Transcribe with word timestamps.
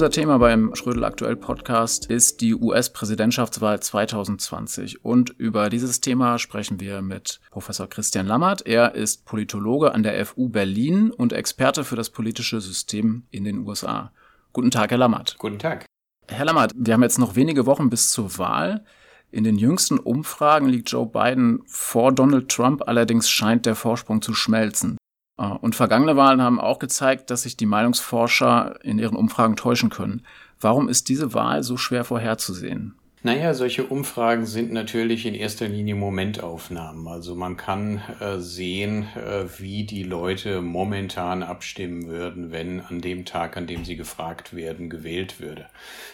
Unser 0.00 0.12
Thema 0.12 0.38
beim 0.38 0.74
Schrödel 0.74 1.04
Aktuell 1.04 1.36
Podcast 1.36 2.06
ist 2.06 2.40
die 2.40 2.54
US-Präsidentschaftswahl 2.54 3.80
2020. 3.80 5.04
Und 5.04 5.28
über 5.28 5.68
dieses 5.68 6.00
Thema 6.00 6.38
sprechen 6.38 6.80
wir 6.80 7.02
mit 7.02 7.38
Professor 7.50 7.86
Christian 7.86 8.26
Lammert. 8.26 8.66
Er 8.66 8.94
ist 8.94 9.26
Politologe 9.26 9.92
an 9.92 10.02
der 10.02 10.24
FU 10.24 10.48
Berlin 10.48 11.10
und 11.10 11.34
Experte 11.34 11.84
für 11.84 11.96
das 11.96 12.08
politische 12.08 12.62
System 12.62 13.24
in 13.30 13.44
den 13.44 13.58
USA. 13.58 14.10
Guten 14.54 14.70
Tag, 14.70 14.90
Herr 14.90 14.96
Lammert. 14.96 15.36
Guten 15.36 15.58
Tag. 15.58 15.84
Herr 16.28 16.46
Lammert, 16.46 16.72
wir 16.74 16.94
haben 16.94 17.02
jetzt 17.02 17.18
noch 17.18 17.36
wenige 17.36 17.66
Wochen 17.66 17.90
bis 17.90 18.10
zur 18.10 18.38
Wahl. 18.38 18.86
In 19.30 19.44
den 19.44 19.58
jüngsten 19.58 19.98
Umfragen 19.98 20.70
liegt 20.70 20.90
Joe 20.90 21.04
Biden 21.04 21.60
vor 21.66 22.10
Donald 22.10 22.48
Trump, 22.48 22.88
allerdings 22.88 23.28
scheint 23.28 23.66
der 23.66 23.74
Vorsprung 23.74 24.22
zu 24.22 24.32
schmelzen. 24.32 24.96
Äh, 25.40 25.44
und 25.44 25.74
vergangene 25.74 26.16
Wahlen 26.16 26.42
haben 26.42 26.60
auch 26.60 26.78
gezeigt, 26.78 27.30
dass 27.30 27.42
sich 27.42 27.56
die 27.56 27.66
Meinungsforscher 27.66 28.78
in 28.84 28.98
ihren 28.98 29.16
Umfragen 29.16 29.56
täuschen 29.56 29.90
können. 29.90 30.22
Warum 30.60 30.88
ist 30.88 31.08
diese 31.08 31.32
Wahl 31.34 31.62
so 31.62 31.76
schwer 31.76 32.04
vorherzusehen? 32.04 32.94
Naja, 33.22 33.52
solche 33.52 33.84
Umfragen 33.84 34.46
sind 34.46 34.72
natürlich 34.72 35.26
in 35.26 35.34
erster 35.34 35.68
Linie 35.68 35.94
Momentaufnahmen. 35.94 37.06
Also 37.06 37.34
man 37.34 37.58
kann 37.58 38.00
äh, 38.18 38.38
sehen, 38.38 39.08
äh, 39.14 39.44
wie 39.58 39.84
die 39.84 40.04
Leute 40.04 40.62
momentan 40.62 41.42
abstimmen 41.42 42.06
würden, 42.06 42.50
wenn 42.50 42.80
an 42.80 43.02
dem 43.02 43.26
Tag, 43.26 43.58
an 43.58 43.66
dem 43.66 43.84
sie 43.84 43.96
gefragt 43.96 44.56
werden, 44.56 44.88
gewählt 44.88 45.38
würde. 45.38 45.66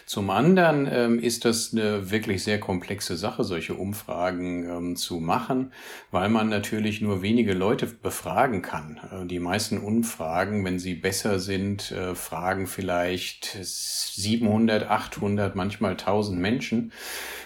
Zum 0.05 0.29
anderen 0.29 0.85
ähm, 0.91 1.19
ist 1.19 1.45
das 1.45 1.71
eine 1.71 2.11
wirklich 2.11 2.43
sehr 2.43 2.59
komplexe 2.59 3.15
Sache, 3.15 3.45
solche 3.45 3.75
Umfragen 3.75 4.69
ähm, 4.69 4.95
zu 4.97 5.21
machen, 5.21 5.71
weil 6.11 6.27
man 6.27 6.49
natürlich 6.49 6.99
nur 6.99 7.21
wenige 7.21 7.53
Leute 7.53 7.85
befragen 7.85 8.61
kann. 8.61 8.99
Äh, 9.13 9.25
die 9.27 9.39
meisten 9.39 9.77
Umfragen, 9.77 10.65
wenn 10.65 10.77
sie 10.77 10.95
besser 10.95 11.39
sind, 11.39 11.89
äh, 11.93 12.15
fragen 12.15 12.67
vielleicht 12.67 13.57
700, 13.61 14.89
800, 14.89 15.55
manchmal 15.55 15.91
1000 15.91 16.37
Menschen. 16.37 16.91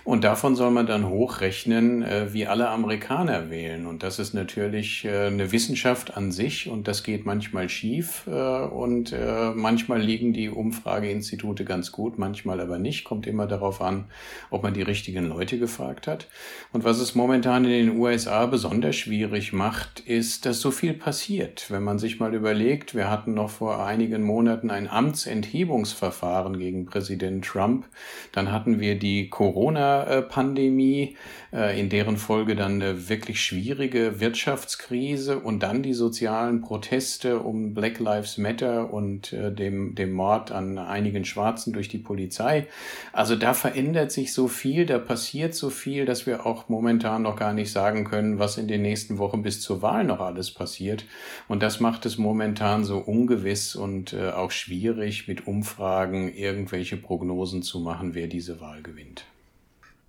Und 0.04 0.24
davon 0.24 0.56
soll 0.56 0.72
man 0.72 0.88
dann 0.88 1.08
hochrechnen, 1.08 2.02
äh, 2.02 2.34
wie 2.34 2.48
alle 2.48 2.70
Amerikaner 2.70 3.52
wählen. 3.52 3.86
Und 3.86 4.02
das 4.02 4.18
ist 4.18 4.34
natürlich 4.34 5.06
äh, 5.06 5.28
eine 5.28 5.52
Wissenschaft 5.52 6.18
an 6.18 6.32
sich 6.32 6.68
und 6.68 6.88
das 6.88 7.04
geht 7.04 7.26
manchmal 7.26 7.70
schief 7.70 8.24
äh, 8.28 8.32
und 8.32 9.16
manchmal 9.56 10.02
liegen 10.02 10.34
die 10.34 10.50
Umfrageinstitute 10.50 11.66
ganz 11.66 11.92
gut, 11.92 12.18
manchmal 12.18 12.60
aber 12.60 12.80
nicht. 12.80 13.04
Kommt 13.04 13.28
immer 13.28 13.46
darauf 13.46 13.82
an, 13.82 14.06
ob 14.50 14.64
man 14.64 14.74
die 14.74 14.82
richtigen 14.82 15.28
Leute 15.28 15.60
gefragt 15.60 16.08
hat. 16.08 16.28
Und 16.72 16.84
was 16.84 17.00
es 17.00 17.14
momentan 17.14 17.66
in 17.66 17.72
den 17.72 17.98
USA 17.98 18.46
besonders 18.46 18.96
schwierig 18.96 19.54
macht, 19.54 20.00
ist, 20.00 20.46
dass 20.46 20.62
so 20.62 20.72
viel 20.72 20.94
passiert. 20.94 21.70
Wenn 21.70 21.84
man 21.84 22.00
sich 22.00 22.20
mal 22.20 22.34
überlegt, 22.34 22.96
wir 22.96 23.10
hatten 23.10 23.34
noch 23.34 23.50
vor 23.50 23.86
einigen 23.86 24.24
Monaten 24.24 24.72
ein 24.72 24.88
Amtsenthebungsverfahren 24.88 26.58
gegen 26.58 26.86
Präsident 26.86 27.46
Trump, 27.46 27.88
dann 28.32 28.52
hatten 28.52 28.80
wir 28.80 28.98
die 28.98 29.30
Corona-Pandemie, 29.42 31.18
äh, 31.52 31.80
in 31.80 31.90
deren 31.90 32.18
Folge 32.18 32.56
dann 32.56 32.74
eine 32.74 33.10
wirklich 33.10 33.42
schwierige 33.42 34.20
Wirtschaftskrise 34.20 35.40
und 35.40 35.64
dann 35.64 35.82
die 35.82 35.96
sozialen 35.96 36.62
Proteste 36.62 37.40
um 37.40 37.74
Black 37.74 37.98
Lives 37.98 38.38
Matter 38.38 38.94
und 38.94 39.34
äh, 39.34 39.52
dem, 39.52 39.96
dem 39.96 40.12
Mord 40.12 40.52
an 40.52 40.78
einigen 40.78 41.26
Schwarzen 41.26 41.74
durch 41.74 41.88
die 41.88 41.98
Polizei. 41.98 42.68
Also 43.14 43.36
da 43.36 43.56
verändert 43.56 44.12
sich 44.12 44.32
so 44.32 44.48
viel, 44.48 44.86
da 44.86 45.00
passiert 45.00 45.56
so 45.56 45.72
viel, 45.72 46.06
dass 46.06 46.28
wir 46.28 46.46
auch 46.46 46.70
momentan 46.70 47.24
noch 47.24 47.36
gar 47.36 47.54
nicht 47.54 47.72
sagen 47.72 48.04
können, 48.04 48.38
was 48.38 48.60
in 48.60 48.68
den 48.68 48.84
nächsten 48.84 49.18
Wochen 49.18 49.42
bis 49.42 49.60
zur 49.60 49.82
Wahl 49.82 50.04
noch 50.04 50.20
alles 50.20 50.52
passiert. 50.52 51.06
Und 51.48 51.64
das 51.64 51.80
macht 51.80 52.06
es 52.06 52.20
momentan 52.20 52.84
so 52.84 53.00
ungewiss 53.00 53.76
und 53.76 54.14
äh, 54.14 54.30
auch 54.30 54.52
schwierig, 54.52 55.28
mit 55.28 55.48
Umfragen 55.48 56.32
irgendwelche 56.32 56.96
Prognosen 56.96 57.64
zu 57.64 57.80
machen, 57.80 58.14
wer 58.14 58.28
diese 58.28 58.62
Wahl 58.62 58.84
gewinnt. 58.84 59.26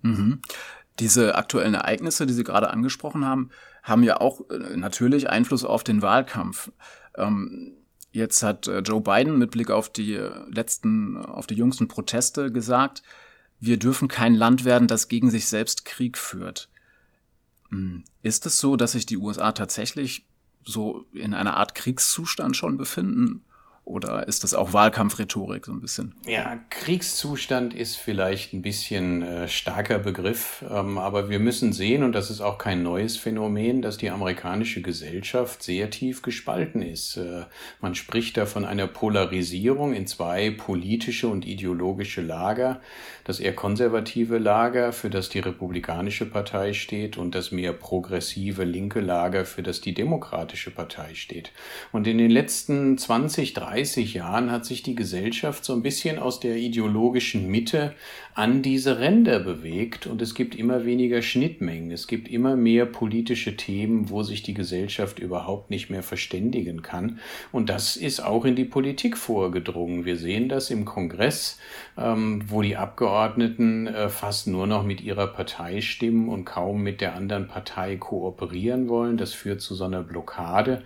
Mhm. 0.03 0.41
Diese 0.99 1.35
aktuellen 1.35 1.73
Ereignisse, 1.73 2.27
die 2.27 2.33
Sie 2.33 2.43
gerade 2.43 2.69
angesprochen 2.69 3.25
haben, 3.25 3.49
haben 3.81 4.03
ja 4.03 4.21
auch 4.21 4.41
äh, 4.49 4.77
natürlich 4.77 5.29
Einfluss 5.29 5.65
auf 5.65 5.83
den 5.83 6.03
Wahlkampf. 6.03 6.71
Ähm, 7.15 7.73
jetzt 8.11 8.43
hat 8.43 8.67
äh, 8.67 8.79
Joe 8.79 9.01
Biden 9.01 9.39
mit 9.39 9.51
Blick 9.51 9.71
auf 9.71 9.91
die 9.91 10.13
äh, 10.13 10.31
letzten, 10.49 11.17
auf 11.17 11.47
die 11.47 11.55
jüngsten 11.55 11.87
Proteste 11.87 12.51
gesagt, 12.51 13.01
wir 13.59 13.77
dürfen 13.77 14.07
kein 14.07 14.35
Land 14.35 14.65
werden, 14.65 14.87
das 14.87 15.07
gegen 15.07 15.31
sich 15.31 15.47
selbst 15.47 15.85
Krieg 15.85 16.17
führt. 16.17 16.69
Hm, 17.69 18.03
ist 18.21 18.45
es 18.45 18.59
so, 18.59 18.75
dass 18.75 18.91
sich 18.91 19.05
die 19.05 19.17
USA 19.17 19.51
tatsächlich 19.51 20.27
so 20.63 21.05
in 21.13 21.33
einer 21.33 21.57
Art 21.57 21.73
Kriegszustand 21.73 22.55
schon 22.55 22.77
befinden? 22.77 23.43
Oder 23.85 24.29
ist 24.29 24.45
das 24.45 24.53
auch 24.53 24.71
Wahlkampfrhetorik 24.71 25.65
so 25.65 25.73
ein 25.73 25.81
bisschen? 25.81 26.15
Ja, 26.25 26.57
Kriegszustand 26.69 27.73
ist 27.73 27.97
vielleicht 27.97 28.53
ein 28.53 28.61
bisschen 28.61 29.23
äh, 29.23 29.49
starker 29.49 29.99
Begriff, 29.99 30.63
ähm, 30.71 30.97
aber 30.97 31.29
wir 31.29 31.39
müssen 31.39 31.73
sehen, 31.73 32.03
und 32.03 32.13
das 32.13 32.29
ist 32.29 32.39
auch 32.39 32.57
kein 32.57 32.81
neues 32.81 33.17
Phänomen, 33.17 33.81
dass 33.81 33.97
die 33.97 34.09
amerikanische 34.09 34.81
Gesellschaft 34.81 35.63
sehr 35.63 35.89
tief 35.89 36.21
gespalten 36.21 36.81
ist. 36.81 37.17
Äh, 37.17 37.43
man 37.81 37.93
spricht 37.93 38.37
da 38.37 38.45
von 38.45 38.63
einer 38.63 38.87
Polarisierung 38.87 39.93
in 39.93 40.07
zwei 40.07 40.51
politische 40.51 41.27
und 41.27 41.45
ideologische 41.45 42.21
Lager. 42.21 42.79
Das 43.25 43.41
eher 43.41 43.53
konservative 43.53 44.37
Lager, 44.37 44.93
für 44.93 45.09
das 45.09 45.27
die 45.27 45.39
Republikanische 45.39 46.25
Partei 46.25 46.71
steht, 46.71 47.17
und 47.17 47.35
das 47.35 47.51
mehr 47.51 47.73
progressive 47.73 48.63
linke 48.63 49.01
Lager, 49.01 49.43
für 49.43 49.61
das 49.61 49.81
die 49.81 49.93
Demokratische 49.93 50.71
Partei 50.71 51.15
steht. 51.15 51.51
Und 51.91 52.07
in 52.07 52.17
den 52.17 52.31
letzten 52.31 52.97
20, 52.97 53.53
30 53.53 53.72
30 53.73 54.13
Jahren 54.13 54.51
hat 54.51 54.65
sich 54.65 54.83
die 54.83 54.93
Gesellschaft 54.93 55.65
so 55.65 55.73
ein 55.73 55.81
bisschen 55.81 56.19
aus 56.19 56.39
der 56.39 56.57
ideologischen 56.57 57.49
Mitte 57.49 57.95
an 58.35 58.63
diese 58.63 58.99
Ränder 58.99 59.39
bewegt 59.39 60.07
und 60.07 60.21
es 60.21 60.33
gibt 60.33 60.55
immer 60.55 60.85
weniger 60.85 61.21
Schnittmengen. 61.21 61.91
Es 61.91 62.07
gibt 62.07 62.27
immer 62.27 62.55
mehr 62.55 62.85
politische 62.85 63.55
Themen, 63.55 64.09
wo 64.09 64.23
sich 64.23 64.41
die 64.41 64.55
Gesellschaft 64.55 65.19
überhaupt 65.19 65.69
nicht 65.69 65.91
mehr 65.91 66.01
verständigen 66.01 66.81
kann. 66.81 67.19
Und 67.51 67.69
das 67.69 67.95
ist 67.95 68.21
auch 68.21 68.45
in 68.45 68.55
die 68.55 68.65
Politik 68.65 69.17
vorgedrungen. 69.17 70.05
Wir 70.05 70.17
sehen 70.17 70.49
das 70.49 70.71
im 70.71 70.83
Kongress, 70.83 71.59
ähm, 71.95 72.43
wo 72.47 72.63
die 72.63 72.75
Abgeordneten 72.75 73.85
äh, 73.87 74.09
fast 74.09 74.47
nur 74.47 74.65
noch 74.65 74.83
mit 74.83 75.01
ihrer 75.01 75.27
Partei 75.27 75.81
stimmen 75.81 76.27
und 76.29 76.45
kaum 76.45 76.81
mit 76.81 77.01
der 77.01 77.15
anderen 77.15 77.47
Partei 77.47 77.97
kooperieren 77.97 78.89
wollen. 78.89 79.17
Das 79.17 79.33
führt 79.33 79.61
zu 79.61 79.75
so 79.75 79.85
einer 79.85 80.01
Blockade. 80.01 80.81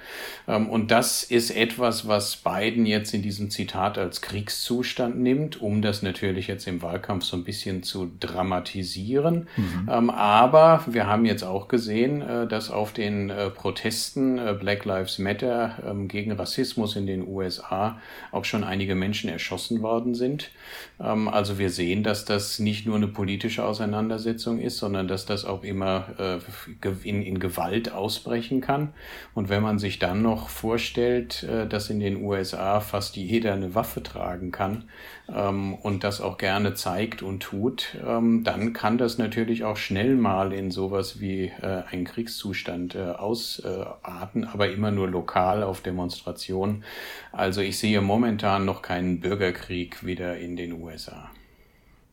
Ähm, 0.50 0.68
und 0.68 0.92
das 0.92 1.24
ist 1.24 1.52
etwas, 1.52 2.10
was 2.10 2.36
Biden 2.36 2.77
jetzt 2.86 3.14
in 3.14 3.22
diesem 3.22 3.50
Zitat 3.50 3.98
als 3.98 4.22
Kriegszustand 4.22 5.20
nimmt, 5.20 5.62
um 5.62 5.82
das 5.82 6.02
natürlich 6.02 6.48
jetzt 6.48 6.68
im 6.68 6.82
Wahlkampf 6.82 7.24
so 7.24 7.38
ein 7.38 7.44
bisschen 7.44 7.84
zu 7.84 8.12
dramatisieren. 8.20 9.48
Mhm. 9.56 9.90
Ähm, 9.92 10.10
aber 10.10 10.84
wir 10.88 11.08
haben 11.08 11.26
jetzt 11.26 11.44
auch 11.44 11.68
gesehen, 11.68 12.22
äh, 12.22 12.48
dass 12.48 12.70
auf 12.70 12.94
den 12.94 13.30
äh, 13.30 13.50
Protesten 13.50 14.38
äh, 14.38 14.56
Black 14.60 14.86
Lives 14.86 15.20
Matter 15.20 15.78
ähm, 15.86 16.08
gegen 16.08 16.32
Rassismus 16.34 16.96
in 16.96 17.08
den 17.08 17.28
USA 17.28 18.00
auch 18.32 18.46
schon 18.46 18.64
einige 18.64 18.96
Menschen 18.96 19.30
erschossen 19.30 19.82
worden 19.82 20.16
sind. 20.16 20.52
Ähm, 21.00 21.28
also 21.28 21.58
wir 21.60 21.70
sehen, 21.70 22.04
dass 22.04 22.26
das 22.26 22.60
nicht 22.60 22.86
nur 22.86 22.96
eine 22.96 23.08
politische 23.08 23.64
Auseinandersetzung 23.64 24.60
ist, 24.60 24.78
sondern 24.78 25.08
dass 25.08 25.26
das 25.26 25.46
auch 25.46 25.64
immer 25.64 26.08
äh, 26.20 26.90
in, 27.04 27.22
in 27.22 27.40
Gewalt 27.40 27.92
ausbrechen 27.92 28.62
kann. 28.62 28.90
Und 29.34 29.50
wenn 29.50 29.62
man 29.62 29.80
sich 29.80 30.00
dann 30.00 30.22
noch 30.22 30.50
vorstellt, 30.50 31.44
äh, 31.44 31.68
dass 31.68 31.90
in 31.90 32.00
den 32.00 32.18
USA 32.24 32.67
fast 32.82 33.16
jeder 33.16 33.54
eine 33.54 33.76
Waffe 33.76 34.04
tragen 34.04 34.52
kann 34.52 34.86
ähm, 35.34 35.74
und 35.76 36.04
das 36.04 36.22
auch 36.22 36.38
gerne 36.38 36.74
zeigt 36.74 37.22
und 37.22 37.42
tut, 37.42 37.98
ähm, 38.06 38.44
dann 38.44 38.74
kann 38.74 38.98
das 38.98 39.18
natürlich 39.18 39.64
auch 39.64 39.78
schnell 39.78 40.16
mal 40.16 40.54
in 40.54 40.72
sowas 40.72 41.20
wie 41.20 41.52
äh, 41.62 41.84
einen 41.90 42.06
Kriegszustand 42.06 42.96
äh, 42.96 43.12
ausarten, 43.12 44.46
aber 44.46 44.72
immer 44.72 44.92
nur 44.92 45.08
lokal 45.08 45.64
auf 45.64 45.82
Demonstrationen. 45.82 46.84
Also 47.32 47.62
ich 47.62 47.78
sehe 47.78 48.02
momentan 48.02 48.66
noch 48.66 48.82
keinen 48.82 49.20
Bürgerkrieg 49.20 50.06
wieder 50.06 50.38
in 50.38 50.56
den 50.56 50.74
USA. 50.74 51.30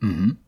Mhm. 0.00 0.38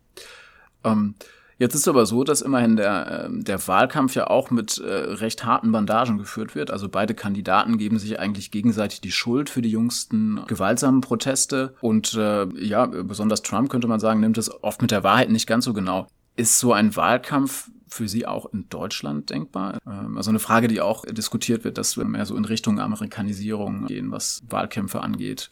Ähm, 0.85 1.15
Jetzt 1.59 1.75
ist 1.75 1.83
es 1.83 1.89
aber 1.89 2.05
so, 2.05 2.23
dass 2.23 2.43
immerhin 2.43 2.77
der, 2.77 3.25
ähm, 3.27 3.43
der 3.43 3.67
Wahlkampf 3.67 4.15
ja 4.15 4.27
auch 4.27 4.51
mit 4.51 4.79
äh, 4.79 4.91
recht 4.91 5.45
harten 5.45 5.73
Bandagen 5.73 6.19
geführt 6.19 6.55
wird. 6.55 6.71
Also 6.71 6.89
beide 6.89 7.15
Kandidaten 7.15 7.79
geben 7.79 7.99
sich 7.99 8.19
eigentlich 8.21 8.51
gegenseitig 8.51 9.01
die 9.01 9.13
Schuld 9.13 9.49
für 9.49 9.63
die 9.63 9.71
jüngsten 9.71 10.41
gewaltsamen 10.47 11.01
Proteste. 11.01 11.75
Und 11.81 12.15
äh, 12.15 12.47
ja, 12.63 12.85
besonders 12.87 13.43
Trump 13.43 13.71
könnte 13.71 13.89
man 13.89 14.01
sagen, 14.01 14.21
nimmt 14.21 14.37
es 14.37 14.63
oft 14.63 14.83
mit 14.83 14.91
der 14.91 15.03
Wahrheit 15.03 15.31
nicht 15.31 15.47
ganz 15.47 15.65
so 15.65 15.73
genau. 15.73 16.09
Ist 16.37 16.59
so 16.59 16.75
ein 16.75 16.95
Wahlkampf 16.95 17.71
für 17.89 18.09
Sie 18.09 18.27
auch 18.27 18.53
in 18.53 18.69
Deutschland 18.69 19.31
denkbar? 19.31 19.79
Ähm, 19.87 20.19
also 20.19 20.29
eine 20.29 20.41
Frage, 20.41 20.69
die 20.69 20.83
auch 20.83 21.07
diskutiert 21.07 21.65
wird, 21.65 21.79
dass 21.79 21.97
wir 21.97 22.05
mehr 22.05 22.27
so 22.27 22.37
in 22.37 22.45
Richtung 22.45 22.79
Amerikanisierung 22.81 23.87
gehen, 23.87 24.11
was 24.11 24.43
Wahlkämpfe 24.49 25.01
angeht. 25.01 25.49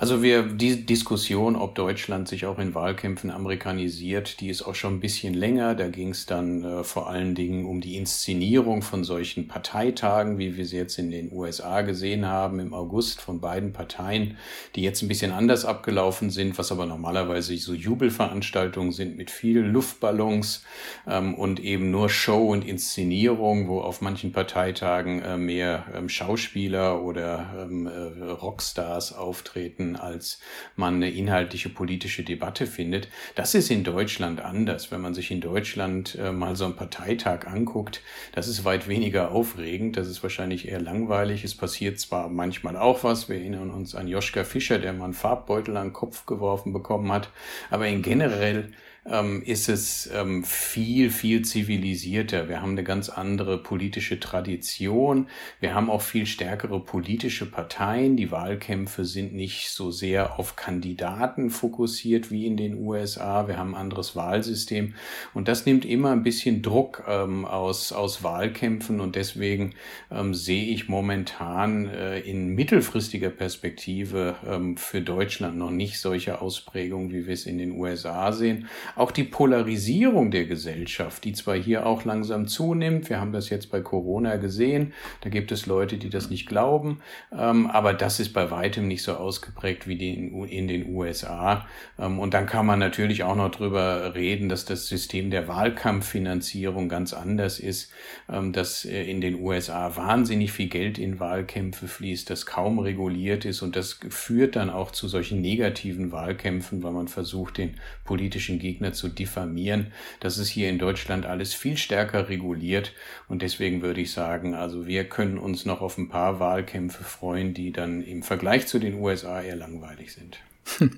Also 0.00 0.22
wir, 0.22 0.44
die 0.44 0.86
Diskussion, 0.86 1.56
ob 1.56 1.74
Deutschland 1.74 2.26
sich 2.26 2.46
auch 2.46 2.58
in 2.58 2.74
Wahlkämpfen 2.74 3.30
amerikanisiert, 3.30 4.40
die 4.40 4.48
ist 4.48 4.62
auch 4.62 4.74
schon 4.74 4.94
ein 4.94 5.00
bisschen 5.00 5.34
länger. 5.34 5.74
Da 5.74 5.88
ging 5.88 6.08
es 6.08 6.24
dann 6.24 6.64
äh, 6.64 6.84
vor 6.84 7.10
allen 7.10 7.34
Dingen 7.34 7.66
um 7.66 7.82
die 7.82 7.98
Inszenierung 7.98 8.80
von 8.80 9.04
solchen 9.04 9.46
Parteitagen, 9.46 10.38
wie 10.38 10.56
wir 10.56 10.64
sie 10.64 10.78
jetzt 10.78 10.98
in 10.98 11.10
den 11.10 11.30
USA 11.30 11.82
gesehen 11.82 12.24
haben 12.24 12.60
im 12.60 12.72
August 12.72 13.20
von 13.20 13.40
beiden 13.40 13.74
Parteien, 13.74 14.38
die 14.74 14.80
jetzt 14.80 15.02
ein 15.02 15.08
bisschen 15.08 15.32
anders 15.32 15.66
abgelaufen 15.66 16.30
sind, 16.30 16.56
was 16.56 16.72
aber 16.72 16.86
normalerweise 16.86 17.54
so 17.58 17.74
Jubelveranstaltungen 17.74 18.92
sind 18.92 19.18
mit 19.18 19.30
vielen 19.30 19.70
Luftballons 19.70 20.64
ähm, 21.06 21.34
und 21.34 21.60
eben 21.60 21.90
nur 21.90 22.08
Show 22.08 22.48
und 22.48 22.66
Inszenierung, 22.66 23.68
wo 23.68 23.82
auf 23.82 24.00
manchen 24.00 24.32
Parteitagen 24.32 25.20
äh, 25.20 25.36
mehr 25.36 25.84
ähm, 25.94 26.08
Schauspieler 26.08 27.02
oder 27.02 27.66
ähm, 27.68 27.86
äh, 27.86 28.30
Rockstars 28.30 29.12
auftreten 29.12 29.89
als 29.96 30.40
man 30.76 30.96
eine 30.96 31.10
inhaltliche 31.10 31.68
politische 31.68 32.22
Debatte 32.22 32.66
findet. 32.66 33.08
Das 33.34 33.54
ist 33.54 33.70
in 33.70 33.84
Deutschland 33.84 34.40
anders. 34.40 34.90
Wenn 34.90 35.00
man 35.00 35.14
sich 35.14 35.30
in 35.30 35.40
Deutschland 35.40 36.16
äh, 36.16 36.32
mal 36.32 36.56
so 36.56 36.64
einen 36.64 36.76
Parteitag 36.76 37.46
anguckt, 37.46 38.02
das 38.32 38.48
ist 38.48 38.64
weit 38.64 38.88
weniger 38.88 39.30
aufregend. 39.30 39.96
Das 39.96 40.08
ist 40.08 40.22
wahrscheinlich 40.22 40.68
eher 40.68 40.80
langweilig. 40.80 41.44
Es 41.44 41.54
passiert 41.54 41.98
zwar 41.98 42.28
manchmal 42.28 42.76
auch 42.76 43.04
was. 43.04 43.28
Wir 43.28 43.36
erinnern 43.36 43.70
uns 43.70 43.94
an 43.94 44.08
Joschka 44.08 44.44
Fischer, 44.44 44.78
der 44.78 44.92
mal 44.92 45.04
einen 45.04 45.14
Farbbeutel 45.14 45.76
an 45.76 45.88
den 45.88 45.92
Kopf 45.92 46.26
geworfen 46.26 46.72
bekommen 46.72 47.12
hat. 47.12 47.30
Aber 47.70 47.86
in 47.86 48.02
generell 48.02 48.72
ähm, 49.06 49.42
ist 49.42 49.68
es 49.68 50.10
ähm, 50.14 50.44
viel, 50.44 51.10
viel 51.10 51.42
zivilisierter. 51.42 52.48
Wir 52.48 52.60
haben 52.60 52.72
eine 52.72 52.84
ganz 52.84 53.08
andere 53.08 53.62
politische 53.62 54.20
Tradition. 54.20 55.28
Wir 55.58 55.74
haben 55.74 55.90
auch 55.90 56.02
viel 56.02 56.26
stärkere 56.26 56.80
politische 56.80 57.50
Parteien. 57.50 58.16
Die 58.16 58.30
Wahlkämpfe 58.30 59.04
sind 59.04 59.34
nicht 59.34 59.70
so 59.70 59.90
sehr 59.90 60.38
auf 60.38 60.56
Kandidaten 60.56 61.50
fokussiert 61.50 62.30
wie 62.30 62.46
in 62.46 62.56
den 62.56 62.78
USA. 62.78 63.48
Wir 63.48 63.56
haben 63.56 63.74
ein 63.74 63.80
anderes 63.80 64.16
Wahlsystem. 64.16 64.94
Und 65.34 65.48
das 65.48 65.66
nimmt 65.66 65.84
immer 65.84 66.12
ein 66.12 66.22
bisschen 66.22 66.62
Druck 66.62 67.04
ähm, 67.08 67.44
aus, 67.44 67.92
aus 67.92 68.22
Wahlkämpfen. 68.22 69.00
Und 69.00 69.16
deswegen 69.16 69.74
ähm, 70.10 70.34
sehe 70.34 70.66
ich 70.66 70.88
momentan 70.88 71.88
äh, 71.88 72.20
in 72.20 72.54
mittelfristiger 72.54 73.30
Perspektive 73.30 74.36
ähm, 74.46 74.76
für 74.76 75.00
Deutschland 75.00 75.56
noch 75.56 75.70
nicht 75.70 76.00
solche 76.00 76.40
Ausprägungen, 76.40 77.12
wie 77.12 77.26
wir 77.26 77.34
es 77.34 77.46
in 77.46 77.58
den 77.58 77.72
USA 77.72 78.32
sehen. 78.32 78.68
Auch 78.96 79.10
die 79.10 79.24
Polarisierung 79.24 80.30
der 80.30 80.46
Gesellschaft, 80.46 81.24
die 81.24 81.32
zwar 81.32 81.56
hier 81.56 81.86
auch 81.86 82.04
langsam 82.04 82.46
zunimmt, 82.46 83.08
wir 83.08 83.20
haben 83.20 83.32
das 83.32 83.50
jetzt 83.50 83.70
bei 83.70 83.80
Corona 83.80 84.36
gesehen, 84.36 84.92
da 85.22 85.30
gibt 85.30 85.52
es 85.52 85.66
Leute, 85.66 85.96
die 85.98 86.10
das 86.10 86.30
nicht 86.30 86.46
glauben, 86.46 87.00
ähm, 87.36 87.66
aber 87.68 87.94
das 87.94 88.20
ist 88.20 88.32
bei 88.32 88.50
weitem 88.50 88.88
nicht 88.88 89.02
so 89.02 89.14
ausgeprägt 89.14 89.86
wie 89.86 89.96
die 89.96 90.14
in, 90.48 90.68
den 90.68 90.94
USA. 90.94 91.66
Ähm, 91.98 92.18
und 92.18 92.34
dann 92.34 92.46
kann 92.46 92.66
man 92.66 92.78
natürlich 92.78 93.22
auch 93.22 93.36
noch 93.36 93.50
drüber 93.50 94.14
reden, 94.14 94.48
dass 94.48 94.64
das 94.64 94.88
System 94.88 95.30
der 95.30 95.48
Wahlkampffinanzierung 95.48 96.88
ganz 96.88 97.12
anders 97.12 97.58
ist, 97.58 97.92
ähm, 98.28 98.52
dass 98.52 98.84
äh, 98.84 99.04
in 99.04 99.20
den 99.20 99.40
USA 99.40 99.96
wahnsinnig 99.96 100.52
viel 100.52 100.68
Geld 100.68 100.98
in 100.98 101.20
Wahlkämpfe 101.20 101.88
fließt, 101.88 102.30
das 102.30 102.46
kaum 102.46 102.78
reguliert 102.78 103.44
ist 103.44 103.62
und 103.62 103.76
das 103.76 103.98
führt 104.08 104.56
dann 104.56 104.70
auch 104.70 104.90
zu 104.90 105.08
solchen 105.08 105.40
negativen 105.40 106.12
Wahlkämpfen, 106.12 106.82
weil 106.82 106.92
man 106.92 107.08
versucht, 107.08 107.58
den 107.58 107.74
politischen 108.04 108.58
Gegner 108.58 108.79
Gegner 108.80 108.92
zu 108.94 109.08
diffamieren. 109.08 109.88
Das 110.20 110.38
ist 110.38 110.48
hier 110.48 110.70
in 110.70 110.78
Deutschland 110.78 111.26
alles 111.26 111.52
viel 111.52 111.76
stärker 111.76 112.28
reguliert 112.28 112.92
und 113.28 113.42
deswegen 113.42 113.82
würde 113.82 114.00
ich 114.00 114.12
sagen, 114.12 114.54
also 114.54 114.86
wir 114.86 115.04
können 115.04 115.38
uns 115.38 115.66
noch 115.66 115.82
auf 115.82 115.98
ein 115.98 116.08
paar 116.08 116.40
Wahlkämpfe 116.40 117.04
freuen, 117.04 117.52
die 117.52 117.72
dann 117.72 118.02
im 118.02 118.22
Vergleich 118.22 118.66
zu 118.66 118.78
den 118.78 118.94
USA 118.94 119.42
eher 119.42 119.56
langweilig 119.56 120.14
sind. 120.14 120.38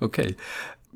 okay. 0.00 0.34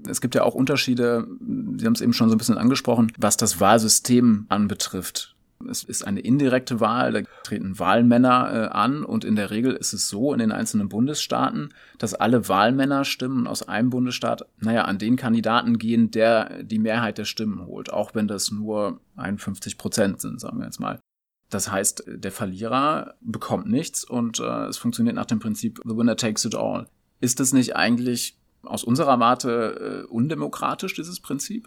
Es 0.08 0.20
gibt 0.20 0.34
ja 0.34 0.42
auch 0.42 0.54
Unterschiede, 0.54 1.26
Sie 1.40 1.86
haben 1.86 1.94
es 1.94 2.02
eben 2.02 2.12
schon 2.12 2.28
so 2.28 2.34
ein 2.34 2.38
bisschen 2.38 2.58
angesprochen, 2.58 3.12
was 3.18 3.36
das 3.38 3.60
Wahlsystem 3.60 4.44
anbetrifft. 4.48 5.35
Es 5.68 5.82
ist 5.82 6.06
eine 6.06 6.20
indirekte 6.20 6.80
Wahl, 6.80 7.12
da 7.12 7.20
treten 7.42 7.78
Wahlmänner 7.78 8.52
äh, 8.52 8.68
an 8.68 9.04
und 9.04 9.24
in 9.24 9.36
der 9.36 9.50
Regel 9.50 9.72
ist 9.72 9.92
es 9.92 10.08
so 10.08 10.32
in 10.32 10.38
den 10.38 10.52
einzelnen 10.52 10.88
Bundesstaaten, 10.88 11.72
dass 11.98 12.14
alle 12.14 12.48
Wahlmännerstimmen 12.48 13.46
aus 13.46 13.66
einem 13.66 13.90
Bundesstaat, 13.90 14.46
naja, 14.58 14.82
an 14.82 14.98
den 14.98 15.16
Kandidaten 15.16 15.78
gehen, 15.78 16.10
der 16.10 16.62
die 16.62 16.78
Mehrheit 16.78 17.18
der 17.18 17.24
Stimmen 17.24 17.66
holt, 17.66 17.92
auch 17.92 18.14
wenn 18.14 18.28
das 18.28 18.50
nur 18.50 19.00
51 19.16 19.78
Prozent 19.78 20.20
sind, 20.20 20.40
sagen 20.40 20.58
wir 20.58 20.66
jetzt 20.66 20.80
mal. 20.80 21.00
Das 21.48 21.70
heißt, 21.70 22.04
der 22.06 22.32
Verlierer 22.32 23.14
bekommt 23.20 23.66
nichts 23.66 24.04
und 24.04 24.40
äh, 24.40 24.66
es 24.66 24.78
funktioniert 24.78 25.16
nach 25.16 25.26
dem 25.26 25.38
Prinzip 25.38 25.80
The 25.84 25.96
Winner 25.96 26.16
takes 26.16 26.44
it 26.44 26.54
all. 26.54 26.88
Ist 27.20 27.40
es 27.40 27.52
nicht 27.52 27.76
eigentlich 27.76 28.36
aus 28.62 28.84
unserer 28.84 29.20
Warte 29.20 30.04
äh, 30.04 30.12
undemokratisch, 30.12 30.94
dieses 30.94 31.20
Prinzip? 31.20 31.66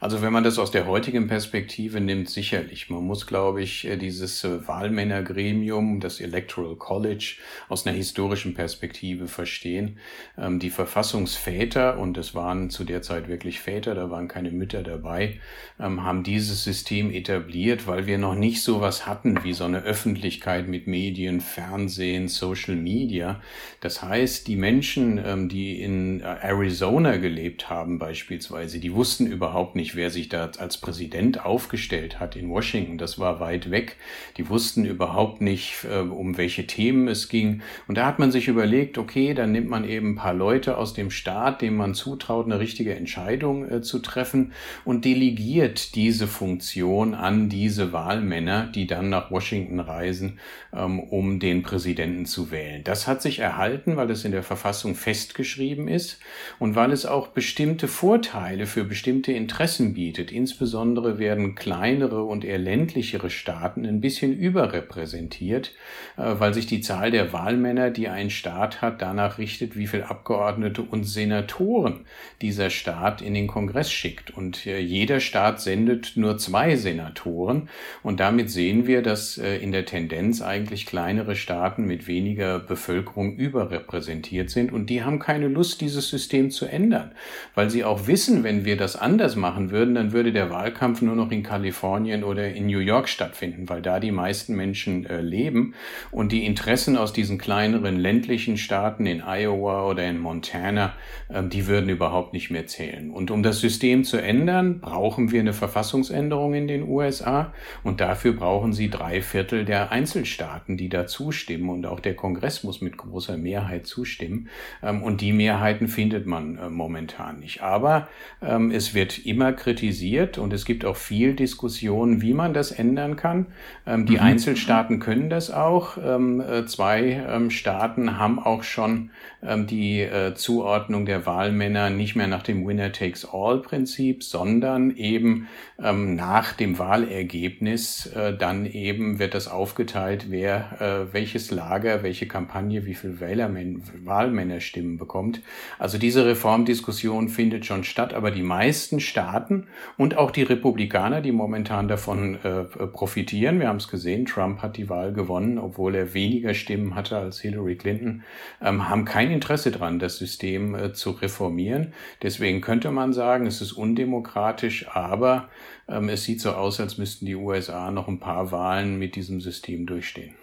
Also 0.00 0.22
wenn 0.22 0.32
man 0.32 0.44
das 0.44 0.58
aus 0.58 0.70
der 0.70 0.86
heutigen 0.86 1.26
Perspektive 1.26 2.00
nimmt, 2.00 2.30
sicherlich. 2.30 2.88
Man 2.88 3.02
muss, 3.02 3.26
glaube 3.26 3.62
ich, 3.62 3.84
äh, 3.84 3.96
dieses 3.96 4.44
äh, 4.44 4.66
Wahlmännergremium, 4.68 5.98
das 5.98 6.20
Electoral 6.20 6.76
College, 6.76 7.36
aus 7.68 7.84
einer 7.84 7.96
historischen 7.96 8.54
Perspektive 8.54 9.26
verstehen. 9.26 9.98
Ähm, 10.36 10.60
die 10.60 10.70
Verfassungsväter, 10.70 11.98
und 11.98 12.16
es 12.16 12.34
waren 12.34 12.70
zu 12.70 12.84
der 12.84 13.02
Zeit 13.02 13.28
wirklich 13.28 13.58
Väter, 13.58 13.96
da 13.96 14.08
waren 14.08 14.28
keine 14.28 14.52
Mütter 14.52 14.84
dabei, 14.84 15.40
ähm, 15.80 16.04
haben 16.04 16.22
dieses 16.22 16.62
System 16.62 17.10
etabliert, 17.10 17.88
weil 17.88 18.06
wir 18.06 18.18
noch 18.18 18.36
nicht 18.36 18.62
so 18.62 18.80
was 18.80 19.04
hatten 19.06 19.42
wie 19.42 19.52
so 19.52 19.64
eine 19.64 19.82
Öffentlichkeit 19.82 20.68
mit 20.68 20.86
Medien, 20.86 21.40
Fernsehen, 21.40 22.28
Social 22.28 22.76
Media. 22.76 23.40
Das 23.80 24.02
heißt, 24.02 24.46
die 24.46 24.56
Menschen, 24.56 25.20
ähm, 25.24 25.48
die 25.48 25.82
in 25.82 26.20
äh, 26.20 26.24
Arizona 26.24 27.16
gelebt 27.16 27.68
haben 27.68 27.98
beispielsweise, 27.98 28.78
die 28.78 28.94
wussten 28.94 29.26
überhaupt 29.26 29.74
nicht, 29.74 29.87
nicht, 29.88 29.96
wer 29.96 30.10
sich 30.10 30.28
da 30.28 30.50
als 30.58 30.76
Präsident 30.76 31.46
aufgestellt 31.46 32.20
hat 32.20 32.36
in 32.36 32.50
Washington. 32.50 32.98
Das 32.98 33.18
war 33.18 33.40
weit 33.40 33.70
weg. 33.70 33.96
Die 34.36 34.50
wussten 34.50 34.84
überhaupt 34.84 35.40
nicht, 35.40 35.86
äh, 35.90 36.00
um 36.00 36.36
welche 36.36 36.66
Themen 36.66 37.08
es 37.08 37.30
ging. 37.30 37.62
Und 37.86 37.96
da 37.96 38.04
hat 38.04 38.18
man 38.18 38.30
sich 38.30 38.48
überlegt, 38.48 38.98
okay, 38.98 39.32
dann 39.32 39.52
nimmt 39.52 39.70
man 39.70 39.88
eben 39.88 40.10
ein 40.10 40.16
paar 40.16 40.34
Leute 40.34 40.76
aus 40.76 40.92
dem 40.92 41.10
Staat, 41.10 41.62
dem 41.62 41.76
man 41.76 41.94
zutraut, 41.94 42.44
eine 42.44 42.60
richtige 42.60 42.94
Entscheidung 42.94 43.66
äh, 43.66 43.80
zu 43.80 44.00
treffen 44.00 44.52
und 44.84 45.06
delegiert 45.06 45.94
diese 45.94 46.26
Funktion 46.26 47.14
an 47.14 47.48
diese 47.48 47.92
Wahlmänner, 47.94 48.66
die 48.66 48.86
dann 48.86 49.08
nach 49.08 49.30
Washington 49.30 49.80
reisen, 49.80 50.38
ähm, 50.74 51.00
um 51.00 51.40
den 51.40 51.62
Präsidenten 51.62 52.26
zu 52.26 52.50
wählen. 52.50 52.84
Das 52.84 53.06
hat 53.06 53.22
sich 53.22 53.38
erhalten, 53.38 53.96
weil 53.96 54.10
es 54.10 54.26
in 54.26 54.32
der 54.32 54.42
Verfassung 54.42 54.94
festgeschrieben 54.94 55.88
ist 55.88 56.20
und 56.58 56.74
weil 56.74 56.92
es 56.92 57.06
auch 57.06 57.28
bestimmte 57.28 57.88
Vorteile 57.88 58.66
für 58.66 58.84
bestimmte 58.84 59.32
Interessen 59.32 59.77
Chancen 59.78 59.94
bietet. 59.94 60.32
Insbesondere 60.32 61.18
werden 61.18 61.54
kleinere 61.54 62.22
und 62.24 62.44
eher 62.44 62.58
ländlichere 62.58 63.30
Staaten 63.30 63.86
ein 63.86 64.00
bisschen 64.00 64.36
überrepräsentiert, 64.36 65.72
äh, 66.16 66.34
weil 66.38 66.52
sich 66.52 66.66
die 66.66 66.80
Zahl 66.80 67.10
der 67.10 67.32
Wahlmänner, 67.32 67.90
die 67.90 68.08
ein 68.08 68.30
Staat 68.30 68.82
hat, 68.82 69.00
danach 69.02 69.38
richtet, 69.38 69.76
wie 69.76 69.86
viele 69.86 70.10
Abgeordnete 70.10 70.82
und 70.82 71.04
Senatoren 71.04 72.06
dieser 72.42 72.70
Staat 72.70 73.22
in 73.22 73.34
den 73.34 73.46
Kongress 73.46 73.90
schickt. 73.90 74.30
Und 74.30 74.66
äh, 74.66 74.80
jeder 74.80 75.20
Staat 75.20 75.60
sendet 75.60 76.12
nur 76.16 76.38
zwei 76.38 76.76
Senatoren. 76.76 77.68
Und 78.02 78.20
damit 78.20 78.50
sehen 78.50 78.86
wir, 78.86 79.02
dass 79.02 79.38
äh, 79.38 79.58
in 79.58 79.70
der 79.70 79.84
Tendenz 79.84 80.42
eigentlich 80.42 80.86
kleinere 80.86 81.36
Staaten 81.36 81.84
mit 81.84 82.08
weniger 82.08 82.58
Bevölkerung 82.58 83.36
überrepräsentiert 83.36 84.50
sind. 84.50 84.72
Und 84.72 84.90
die 84.90 85.04
haben 85.04 85.18
keine 85.20 85.48
Lust, 85.48 85.80
dieses 85.80 86.08
System 86.08 86.50
zu 86.50 86.66
ändern, 86.66 87.12
weil 87.54 87.70
sie 87.70 87.84
auch 87.84 88.06
wissen, 88.06 88.42
wenn 88.42 88.64
wir 88.64 88.76
das 88.76 88.96
anders 88.96 89.36
machen 89.36 89.67
würden, 89.70 89.94
dann 89.94 90.12
würde 90.12 90.32
der 90.32 90.50
Wahlkampf 90.50 91.02
nur 91.02 91.16
noch 91.16 91.30
in 91.30 91.42
Kalifornien 91.42 92.24
oder 92.24 92.48
in 92.48 92.66
New 92.66 92.78
York 92.78 93.08
stattfinden, 93.08 93.68
weil 93.68 93.82
da 93.82 94.00
die 94.00 94.10
meisten 94.10 94.54
Menschen 94.54 95.06
äh, 95.06 95.20
leben 95.20 95.74
und 96.10 96.32
die 96.32 96.44
Interessen 96.46 96.96
aus 96.96 97.12
diesen 97.12 97.38
kleineren 97.38 97.96
ländlichen 97.96 98.56
Staaten 98.56 99.06
in 99.06 99.22
Iowa 99.22 99.88
oder 99.88 100.06
in 100.06 100.18
Montana, 100.18 100.94
äh, 101.28 101.42
die 101.42 101.66
würden 101.66 101.88
überhaupt 101.88 102.32
nicht 102.32 102.50
mehr 102.50 102.66
zählen. 102.66 103.10
Und 103.10 103.30
um 103.30 103.42
das 103.42 103.60
System 103.60 104.04
zu 104.04 104.16
ändern, 104.16 104.80
brauchen 104.80 105.30
wir 105.30 105.40
eine 105.40 105.52
Verfassungsänderung 105.52 106.54
in 106.54 106.68
den 106.68 106.82
USA 106.82 107.52
und 107.82 108.00
dafür 108.00 108.32
brauchen 108.32 108.72
sie 108.72 108.90
drei 108.90 109.22
Viertel 109.22 109.64
der 109.64 109.92
Einzelstaaten, 109.92 110.76
die 110.76 110.88
da 110.88 111.06
zustimmen 111.06 111.70
und 111.70 111.86
auch 111.86 112.00
der 112.00 112.14
Kongress 112.14 112.64
muss 112.64 112.80
mit 112.80 112.96
großer 112.96 113.36
Mehrheit 113.36 113.86
zustimmen 113.86 114.48
ähm, 114.82 115.02
und 115.02 115.20
die 115.20 115.32
Mehrheiten 115.32 115.88
findet 115.88 116.26
man 116.26 116.58
äh, 116.58 116.68
momentan 116.68 117.40
nicht. 117.40 117.62
Aber 117.62 118.08
ähm, 118.42 118.70
es 118.70 118.94
wird 118.94 119.26
immer 119.26 119.52
kritisiert 119.58 120.38
und 120.38 120.54
es 120.54 120.64
gibt 120.64 120.86
auch 120.86 120.96
viel 120.96 121.34
Diskussion, 121.34 122.22
wie 122.22 122.32
man 122.32 122.54
das 122.54 122.70
ändern 122.70 123.16
kann. 123.16 123.46
Ähm, 123.86 124.06
die 124.06 124.14
mhm. 124.14 124.22
Einzelstaaten 124.22 125.00
können 125.00 125.28
das 125.28 125.50
auch. 125.50 125.98
Ähm, 126.02 126.40
äh, 126.40 126.64
zwei 126.64 127.24
ähm, 127.28 127.50
Staaten 127.50 128.18
haben 128.18 128.38
auch 128.38 128.62
schon 128.62 129.10
ähm, 129.42 129.66
die 129.66 130.00
äh, 130.00 130.34
Zuordnung 130.34 131.06
der 131.06 131.26
Wahlmänner 131.26 131.90
nicht 131.90 132.16
mehr 132.16 132.26
nach 132.26 132.42
dem 132.42 132.66
Winner-Takes-All-Prinzip, 132.66 134.24
sondern 134.24 134.96
eben 134.96 135.48
ähm, 135.80 136.16
nach 136.16 136.54
dem 136.54 136.78
Wahlergebnis. 136.78 138.06
Äh, 138.06 138.36
dann 138.36 138.66
eben 138.66 139.18
wird 139.18 139.34
das 139.34 139.48
aufgeteilt, 139.48 140.26
wer 140.30 140.80
äh, 140.80 141.12
welches 141.12 141.50
Lager, 141.50 142.02
welche 142.02 142.26
Kampagne, 142.26 142.84
wie 142.84 142.94
viel 142.94 143.20
Wählermän 143.20 143.82
Wahlmännerstimmen 144.04 144.98
bekommt. 144.98 145.40
Also 145.78 145.98
diese 145.98 146.26
Reformdiskussion 146.26 147.28
findet 147.28 147.64
schon 147.64 147.84
statt, 147.84 148.14
aber 148.14 148.30
die 148.30 148.42
meisten 148.42 149.00
Staaten 149.00 149.47
und 149.96 150.16
auch 150.16 150.30
die 150.30 150.42
Republikaner, 150.42 151.20
die 151.20 151.32
momentan 151.32 151.88
davon 151.88 152.36
äh, 152.42 152.64
profitieren, 152.64 153.60
wir 153.60 153.68
haben 153.68 153.76
es 153.76 153.88
gesehen, 153.88 154.26
Trump 154.26 154.62
hat 154.62 154.76
die 154.76 154.88
Wahl 154.88 155.12
gewonnen, 155.12 155.58
obwohl 155.58 155.94
er 155.94 156.14
weniger 156.14 156.54
Stimmen 156.54 156.94
hatte 156.94 157.16
als 157.16 157.40
Hillary 157.40 157.76
Clinton, 157.76 158.22
ähm, 158.62 158.88
haben 158.88 159.04
kein 159.04 159.30
Interesse 159.30 159.70
daran, 159.70 159.98
das 159.98 160.18
System 160.18 160.74
äh, 160.74 160.92
zu 160.92 161.10
reformieren. 161.10 161.92
Deswegen 162.22 162.60
könnte 162.60 162.90
man 162.90 163.12
sagen, 163.12 163.46
es 163.46 163.60
ist 163.60 163.72
undemokratisch, 163.72 164.88
aber 164.88 165.48
ähm, 165.88 166.08
es 166.08 166.24
sieht 166.24 166.40
so 166.40 166.52
aus, 166.52 166.80
als 166.80 166.98
müssten 166.98 167.26
die 167.26 167.34
USA 167.34 167.90
noch 167.90 168.08
ein 168.08 168.20
paar 168.20 168.52
Wahlen 168.52 168.98
mit 168.98 169.16
diesem 169.16 169.40
System 169.40 169.86
durchstehen. 169.86 170.34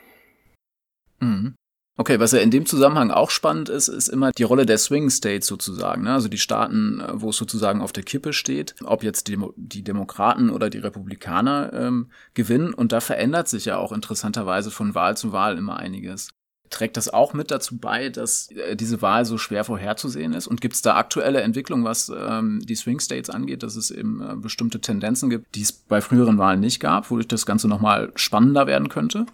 Mhm. 1.19 1.55
Okay, 1.97 2.19
was 2.19 2.33
ja 2.33 2.39
in 2.39 2.51
dem 2.51 2.65
Zusammenhang 2.65 3.09
auch 3.09 3.29
spannend 3.29 3.69
ist, 3.69 3.87
ist 3.87 4.09
immer 4.09 4.31
die 4.31 4.43
Rolle 4.43 4.65
der 4.65 4.77
Swing 4.77 5.09
States 5.09 5.47
sozusagen. 5.47 6.03
Ne? 6.03 6.13
Also 6.13 6.27
die 6.27 6.37
Staaten, 6.37 6.99
äh, 6.99 7.21
wo 7.21 7.29
es 7.29 7.37
sozusagen 7.37 7.81
auf 7.81 7.93
der 7.93 8.03
Kippe 8.03 8.33
steht, 8.33 8.75
ob 8.83 9.01
jetzt 9.01 9.29
die, 9.29 9.37
die 9.55 9.83
Demokraten 9.83 10.49
oder 10.49 10.69
die 10.69 10.79
Republikaner 10.79 11.71
ähm, 11.73 12.09
gewinnen. 12.33 12.73
Und 12.73 12.91
da 12.91 12.99
verändert 12.99 13.47
sich 13.47 13.65
ja 13.65 13.77
auch 13.77 13.93
interessanterweise 13.93 14.71
von 14.71 14.93
Wahl 14.93 15.15
zu 15.15 15.31
Wahl 15.31 15.57
immer 15.57 15.77
einiges. 15.77 16.31
Trägt 16.69 16.97
das 16.97 17.13
auch 17.13 17.33
mit 17.33 17.49
dazu 17.49 17.77
bei, 17.77 18.09
dass 18.09 18.51
äh, 18.51 18.75
diese 18.75 19.01
Wahl 19.01 19.23
so 19.23 19.37
schwer 19.37 19.63
vorherzusehen 19.63 20.33
ist? 20.33 20.47
Und 20.47 20.59
gibt 20.59 20.75
es 20.75 20.81
da 20.81 20.97
aktuelle 20.97 21.41
Entwicklungen, 21.41 21.85
was 21.85 22.11
ähm, 22.13 22.59
die 22.65 22.75
Swing 22.75 22.99
States 22.99 23.29
angeht, 23.29 23.63
dass 23.63 23.77
es 23.77 23.89
eben 23.89 24.21
äh, 24.21 24.35
bestimmte 24.35 24.81
Tendenzen 24.81 25.29
gibt, 25.29 25.55
die 25.55 25.61
es 25.61 25.71
bei 25.71 26.01
früheren 26.01 26.37
Wahlen 26.39 26.59
nicht 26.59 26.81
gab, 26.81 27.09
wodurch 27.09 27.29
das 27.29 27.45
Ganze 27.45 27.69
nochmal 27.69 28.11
spannender 28.15 28.67
werden 28.67 28.89
könnte? 28.89 29.27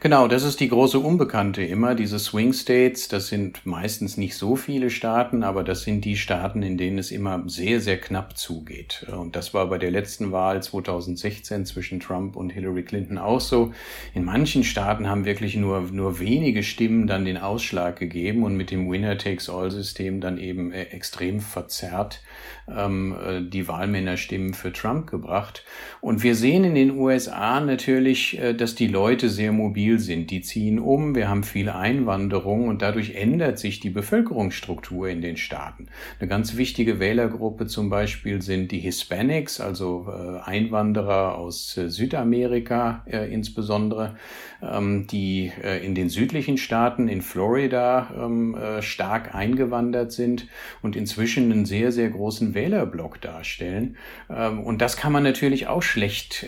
Genau, 0.00 0.28
das 0.28 0.44
ist 0.44 0.60
die 0.60 0.68
große 0.68 1.00
Unbekannte 1.00 1.64
immer. 1.64 1.96
Diese 1.96 2.20
Swing 2.20 2.52
States, 2.52 3.08
das 3.08 3.26
sind 3.26 3.66
meistens 3.66 4.16
nicht 4.16 4.36
so 4.36 4.54
viele 4.54 4.90
Staaten, 4.90 5.42
aber 5.42 5.64
das 5.64 5.82
sind 5.82 6.04
die 6.04 6.16
Staaten, 6.16 6.62
in 6.62 6.78
denen 6.78 6.98
es 6.98 7.10
immer 7.10 7.42
sehr, 7.48 7.80
sehr 7.80 7.98
knapp 7.98 8.38
zugeht. 8.38 9.04
Und 9.10 9.34
das 9.34 9.54
war 9.54 9.66
bei 9.66 9.76
der 9.76 9.90
letzten 9.90 10.30
Wahl 10.30 10.62
2016 10.62 11.66
zwischen 11.66 11.98
Trump 11.98 12.36
und 12.36 12.50
Hillary 12.50 12.84
Clinton 12.84 13.18
auch 13.18 13.40
so. 13.40 13.72
In 14.14 14.24
manchen 14.24 14.62
Staaten 14.62 15.08
haben 15.08 15.24
wirklich 15.24 15.56
nur, 15.56 15.80
nur 15.90 16.20
wenige 16.20 16.62
Stimmen 16.62 17.08
dann 17.08 17.24
den 17.24 17.36
Ausschlag 17.36 17.98
gegeben 17.98 18.44
und 18.44 18.56
mit 18.56 18.70
dem 18.70 18.88
Winner-Takes-All-System 18.88 20.20
dann 20.20 20.38
eben 20.38 20.70
äh, 20.70 20.82
extrem 20.84 21.40
verzerrt 21.40 22.22
ähm, 22.68 23.16
äh, 23.20 23.42
die 23.42 23.66
Wahlmännerstimmen 23.66 24.54
für 24.54 24.72
Trump 24.72 25.10
gebracht. 25.10 25.64
Und 26.00 26.22
wir 26.22 26.36
sehen 26.36 26.62
in 26.62 26.76
den 26.76 26.96
USA 26.96 27.58
natürlich, 27.58 28.38
äh, 28.38 28.54
dass 28.54 28.76
die 28.76 28.86
Leute 28.86 29.28
sehr 29.28 29.50
mobil 29.50 29.87
sind. 29.96 30.30
Die 30.30 30.42
ziehen 30.42 30.78
um, 30.78 31.14
wir 31.14 31.28
haben 31.28 31.42
viel 31.42 31.70
Einwanderung 31.70 32.68
und 32.68 32.82
dadurch 32.82 33.14
ändert 33.14 33.58
sich 33.58 33.80
die 33.80 33.90
Bevölkerungsstruktur 33.90 35.08
in 35.08 35.22
den 35.22 35.36
Staaten. 35.36 35.86
Eine 36.20 36.28
ganz 36.28 36.56
wichtige 36.56 37.00
Wählergruppe 37.00 37.66
zum 37.66 37.88
Beispiel 37.88 38.42
sind 38.42 38.72
die 38.72 38.80
Hispanics, 38.80 39.60
also 39.60 40.08
äh, 40.08 40.40
Einwanderer 40.40 41.38
aus 41.38 41.76
äh, 41.76 41.88
Südamerika 41.88 43.04
äh, 43.06 43.32
insbesondere, 43.32 44.16
ähm, 44.62 45.06
die 45.06 45.52
in 45.82 45.94
den 45.94 46.08
südlichen 46.08 46.58
Staaten, 46.58 47.08
in 47.08 47.22
Florida 47.22 48.10
ähm, 48.18 48.54
äh, 48.54 48.82
stark 48.82 49.34
eingewandert 49.34 50.12
sind 50.12 50.48
und 50.82 50.96
inzwischen 50.96 51.52
einen 51.52 51.64
sehr, 51.64 51.92
sehr 51.92 52.10
großen 52.10 52.54
Wählerblock 52.54 53.20
darstellen. 53.20 53.96
Ähm, 54.28 54.60
und 54.60 54.82
das 54.82 54.96
kann 54.96 55.12
man 55.12 55.22
natürlich 55.22 55.66
auch 55.68 55.82
schlecht 55.82 56.46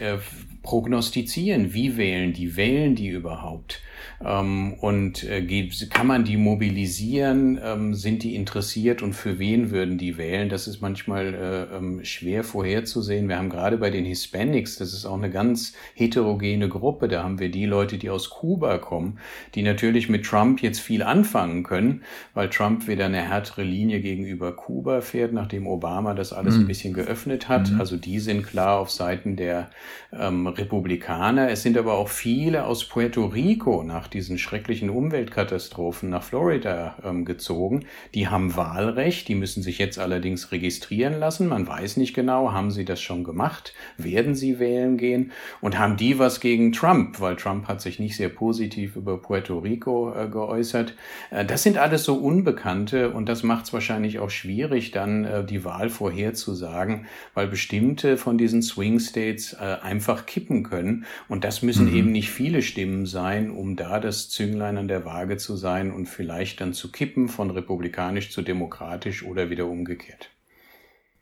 prognostizieren. 0.63 1.73
Wie 1.75 1.97
wählen 1.97 2.33
die? 2.33 2.57
Wählen 2.57 2.95
die 2.95 3.09
überhaupt? 3.09 3.83
Ähm, 4.25 4.75
und 4.75 5.25
äh, 5.25 5.69
kann 5.91 6.07
man 6.07 6.25
die 6.25 6.37
mobilisieren? 6.37 7.61
Ähm, 7.63 7.95
sind 7.95 8.23
die 8.23 8.35
interessiert 8.35 9.03
und 9.03 9.15
für 9.15 9.39
wen 9.39 9.71
würden 9.71 9.99
die 9.99 10.19
wählen? 10.19 10.49
Das 10.49 10.67
ist 10.67 10.81
manchmal 10.81 11.35
äh, 11.35 11.77
ähm, 11.77 12.05
schwer 12.05 12.45
vorherzusehen. 12.45 13.29
Wir 13.29 13.39
haben 13.39 13.51
gerade 13.51 13.79
bei 13.79 13.91
den 13.91 14.05
Hispanics, 14.05 14.77
das 14.77 14.93
ist 14.93 15.07
auch 15.07 15.17
eine 15.17 15.31
ganz 15.31 15.75
heterogene 15.95 16.69
Gruppe, 16.69 17.09
da 17.09 17.23
haben 17.23 17.39
wir 17.39 17.51
die 17.51 17.67
Leute, 17.67 17.99
die 17.99 18.11
aus 18.11 18.31
Kuba 18.31 18.79
kommen, 18.79 19.19
die 19.55 19.63
natürlich 19.63 20.09
mit 20.09 20.25
Trump 20.25 20.63
jetzt 20.63 20.81
viel 20.81 21.03
anfangen 21.03 21.63
können, 21.63 22.03
weil 22.35 22.49
Trump 22.51 22.89
wieder 22.89 23.07
eine 23.07 23.23
härtere 23.23 23.63
Linie 23.63 24.01
gegenüber 24.01 24.53
Kuba 24.53 25.01
fährt, 25.01 25.33
nachdem 25.33 25.67
Obama 25.67 26.15
das 26.15 26.33
alles 26.33 26.57
mhm. 26.57 26.65
ein 26.65 26.67
bisschen 26.67 26.95
geöffnet 26.95 27.49
hat. 27.49 27.71
Mhm. 27.71 27.81
Also 27.81 27.97
die 27.97 28.19
sind 28.21 28.47
klar 28.47 28.79
auf 28.79 28.91
Seiten 28.91 29.37
der 29.37 29.71
ähm, 30.13 30.47
Republikaner. 30.47 31.51
Es 31.51 31.63
sind 31.63 31.79
aber 31.79 31.95
auch 31.95 32.09
viele 32.09 32.65
aus 32.65 32.85
Puerto 32.85 33.27
Rico 33.27 33.83
nach 33.91 34.07
diesen 34.07 34.39
schrecklichen 34.39 34.89
Umweltkatastrophen 34.89 36.11
nach 36.11 36.23
Florida 36.23 36.95
ähm, 37.05 37.25
gezogen. 37.25 37.87
Die 38.15 38.29
haben 38.29 38.55
Wahlrecht, 38.55 39.27
die 39.27 39.35
müssen 39.35 39.65
sich 39.65 39.79
jetzt 39.79 39.99
allerdings 39.99 40.53
registrieren 40.53 41.19
lassen. 41.19 41.49
Man 41.49 41.67
weiß 41.67 41.97
nicht 41.97 42.15
genau, 42.15 42.53
haben 42.53 42.71
sie 42.71 42.85
das 42.85 43.01
schon 43.01 43.25
gemacht, 43.25 43.75
werden 43.97 44.37
sie 44.37 44.61
wählen 44.61 44.97
gehen 44.97 45.33
und 45.61 45.77
haben 45.77 45.97
die 45.97 46.21
was 46.21 46.41
gegen 46.41 46.71
Trump, 46.71 47.21
weil 47.21 47.35
Trump 47.35 47.67
hat 47.67 47.81
sich 47.81 47.99
nicht 47.99 48.17
sehr 48.17 48.29
positiv 48.29 48.95
über 48.95 49.19
Puerto 49.19 49.59
Rico 49.59 50.15
äh, 50.15 50.29
geäußert. 50.29 50.95
Äh, 51.31 51.45
das 51.45 51.65
sind 51.65 51.77
alles 51.77 52.05
so 52.05 52.15
Unbekannte 52.15 53.11
und 53.11 53.29
das 53.29 53.43
macht 53.43 53.65
es 53.65 53.73
wahrscheinlich 53.73 54.21
auch 54.21 54.31
schwierig, 54.31 54.93
dann 54.93 55.25
äh, 55.25 55.45
die 55.45 55.65
Wahl 55.65 55.91
vorherzusagen, 55.91 57.07
weil 57.35 57.49
bestimmte 57.49 58.17
von 58.17 58.39
diesen 58.39 58.63
Swing 58.63 59.01
States 59.01 59.53
äh, 59.55 59.79
einfach 59.83 60.27
kippen 60.27 60.63
können 60.63 61.07
und 61.29 61.43
das 61.43 61.63
müssen 61.63 61.91
mhm. 61.91 61.97
eben 61.97 62.13
nicht 62.13 62.31
viele 62.31 62.63
Stimmen 62.63 63.05
sein, 63.05 63.51
um 63.51 63.75
da 63.81 63.99
das 63.99 64.29
Zünglein 64.29 64.77
an 64.77 64.89
der 64.89 65.05
Waage 65.05 65.39
zu 65.39 65.57
sein 65.57 65.91
und 65.91 66.07
vielleicht 66.07 66.61
dann 66.61 66.75
zu 66.75 66.93
kippen 66.93 67.29
von 67.29 67.51
republikanisch 67.51 68.31
zu 68.31 68.43
demokratisch 68.43 69.23
oder 69.25 69.49
wieder 69.49 69.67
umgekehrt. 69.67 70.31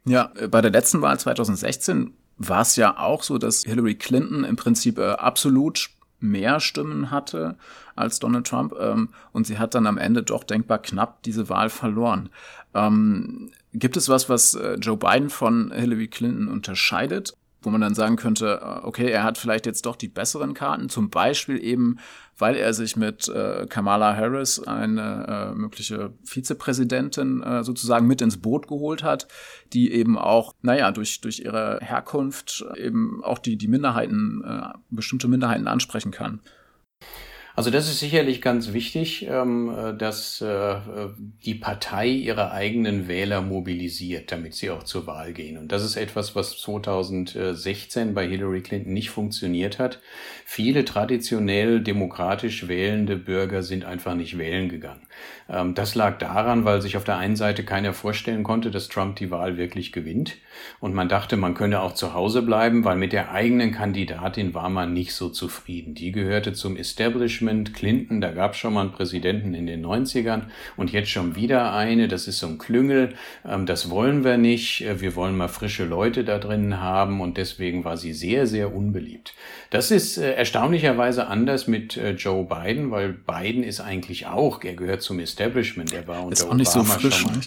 Ja, 0.04 0.32
äh, 0.36 0.48
bei 0.48 0.60
der 0.60 0.72
letzten 0.72 1.00
Wahl 1.00 1.18
2016 1.18 2.12
war 2.36 2.62
es 2.62 2.76
ja 2.76 2.98
auch 2.98 3.22
so, 3.22 3.38
dass 3.38 3.62
Hillary 3.62 3.94
Clinton 3.94 4.44
im 4.44 4.56
Prinzip 4.56 4.98
äh, 4.98 5.10
absolut 5.12 5.90
mehr 6.20 6.58
Stimmen 6.58 7.12
hatte 7.12 7.56
als 7.94 8.18
Donald 8.18 8.46
Trump 8.46 8.74
ähm, 8.78 9.10
und 9.32 9.46
sie 9.46 9.58
hat 9.58 9.76
dann 9.76 9.86
am 9.86 9.98
Ende 9.98 10.24
doch 10.24 10.42
denkbar 10.42 10.78
knapp 10.78 11.22
diese 11.22 11.48
Wahl 11.48 11.70
verloren. 11.70 12.30
Ähm, 12.74 13.50
gibt 13.72 13.96
es 13.96 14.08
was, 14.08 14.28
was 14.28 14.54
äh, 14.54 14.74
Joe 14.74 14.96
Biden 14.96 15.30
von 15.30 15.70
Hillary 15.72 16.08
Clinton 16.08 16.48
unterscheidet? 16.48 17.36
Wo 17.62 17.70
man 17.70 17.80
dann 17.80 17.94
sagen 17.94 18.16
könnte, 18.16 18.60
äh, 18.62 18.86
okay, 18.86 19.10
er 19.10 19.22
hat 19.22 19.38
vielleicht 19.38 19.66
jetzt 19.66 19.86
doch 19.86 19.96
die 19.96 20.08
besseren 20.08 20.54
Karten, 20.54 20.88
zum 20.88 21.10
Beispiel 21.10 21.62
eben, 21.62 21.98
weil 22.36 22.56
er 22.56 22.72
sich 22.72 22.96
mit 22.96 23.28
äh, 23.28 23.66
Kamala 23.68 24.14
Harris, 24.14 24.60
eine 24.60 25.52
äh, 25.52 25.54
mögliche 25.54 26.12
Vizepräsidentin, 26.24 27.42
äh, 27.42 27.64
sozusagen 27.64 28.06
mit 28.06 28.20
ins 28.20 28.40
Boot 28.40 28.68
geholt 28.68 29.02
hat, 29.02 29.26
die 29.72 29.92
eben 29.92 30.16
auch, 30.16 30.54
naja, 30.62 30.92
durch, 30.92 31.20
durch 31.20 31.40
ihre 31.40 31.78
Herkunft 31.82 32.64
eben 32.76 33.22
auch 33.24 33.38
die, 33.38 33.56
die 33.56 33.68
Minderheiten, 33.68 34.42
äh, 34.44 34.78
bestimmte 34.90 35.28
Minderheiten 35.28 35.66
ansprechen 35.66 36.12
kann. 36.12 36.40
Also 37.58 37.70
das 37.70 37.88
ist 37.88 37.98
sicherlich 37.98 38.40
ganz 38.40 38.72
wichtig, 38.72 39.26
ähm, 39.28 39.68
äh, 39.76 39.92
dass 39.92 40.40
äh, 40.40 40.76
die 41.44 41.56
Partei 41.56 42.06
ihre 42.06 42.52
eigenen 42.52 43.08
Wähler 43.08 43.42
mobilisiert, 43.42 44.30
damit 44.30 44.54
sie 44.54 44.70
auch 44.70 44.84
zur 44.84 45.08
Wahl 45.08 45.32
gehen. 45.32 45.58
Und 45.58 45.72
das 45.72 45.82
ist 45.82 45.96
etwas, 45.96 46.36
was 46.36 46.56
2016 46.60 48.14
bei 48.14 48.28
Hillary 48.28 48.60
Clinton 48.60 48.92
nicht 48.92 49.10
funktioniert 49.10 49.80
hat. 49.80 49.98
Viele 50.44 50.84
traditionell 50.84 51.80
demokratisch 51.80 52.68
wählende 52.68 53.16
Bürger 53.16 53.64
sind 53.64 53.84
einfach 53.84 54.14
nicht 54.14 54.38
wählen 54.38 54.68
gegangen. 54.68 55.07
Ähm, 55.48 55.74
das 55.74 55.94
lag 55.94 56.18
daran, 56.18 56.64
weil 56.64 56.82
sich 56.82 56.96
auf 56.96 57.04
der 57.04 57.16
einen 57.16 57.36
Seite 57.36 57.64
keiner 57.64 57.92
vorstellen 57.92 58.44
konnte, 58.44 58.70
dass 58.70 58.88
Trump 58.88 59.16
die 59.16 59.30
Wahl 59.30 59.56
wirklich 59.56 59.92
gewinnt. 59.92 60.36
Und 60.80 60.94
man 60.94 61.08
dachte, 61.08 61.36
man 61.36 61.54
könne 61.54 61.80
auch 61.80 61.94
zu 61.94 62.14
Hause 62.14 62.42
bleiben, 62.42 62.84
weil 62.84 62.96
mit 62.96 63.12
der 63.12 63.32
eigenen 63.32 63.72
Kandidatin 63.72 64.54
war 64.54 64.68
man 64.68 64.92
nicht 64.92 65.14
so 65.14 65.28
zufrieden. 65.28 65.94
Die 65.94 66.12
gehörte 66.12 66.52
zum 66.52 66.76
Establishment. 66.76 67.74
Clinton, 67.74 68.20
da 68.20 68.32
gab 68.32 68.52
es 68.52 68.58
schon 68.58 68.74
mal 68.74 68.82
einen 68.82 68.92
Präsidenten 68.92 69.54
in 69.54 69.66
den 69.66 69.84
90ern 69.84 70.42
und 70.76 70.92
jetzt 70.92 71.10
schon 71.10 71.36
wieder 71.36 71.72
eine. 71.72 72.08
Das 72.08 72.28
ist 72.28 72.38
so 72.38 72.46
ein 72.46 72.58
Klüngel. 72.58 73.14
Ähm, 73.46 73.66
das 73.66 73.90
wollen 73.90 74.24
wir 74.24 74.36
nicht. 74.36 74.82
Äh, 74.82 75.00
wir 75.00 75.16
wollen 75.16 75.36
mal 75.36 75.48
frische 75.48 75.84
Leute 75.84 76.24
da 76.24 76.38
drin 76.38 76.80
haben 76.80 77.20
und 77.20 77.36
deswegen 77.36 77.84
war 77.84 77.96
sie 77.96 78.12
sehr, 78.12 78.46
sehr 78.46 78.74
unbeliebt. 78.74 79.34
Das 79.70 79.90
ist 79.90 80.18
äh, 80.18 80.32
erstaunlicherweise 80.32 81.26
anders 81.26 81.66
mit 81.66 81.96
äh, 81.96 82.12
Joe 82.12 82.44
Biden, 82.44 82.90
weil 82.90 83.12
Biden 83.12 83.62
ist 83.62 83.80
eigentlich 83.80 84.26
auch, 84.26 84.62
er 84.62 84.74
gehört 84.74 85.02
zum 85.08 85.20
Establishment, 85.20 85.90
er 85.92 86.06
war 86.06 86.22
unter 86.22 86.34
ist 86.34 86.44
auch 86.44 86.52
nicht 86.52 86.68
Obama 86.68 86.84
so 86.84 87.00
frisch, 87.00 87.16
schon 87.16 87.32
mal, 87.32 87.40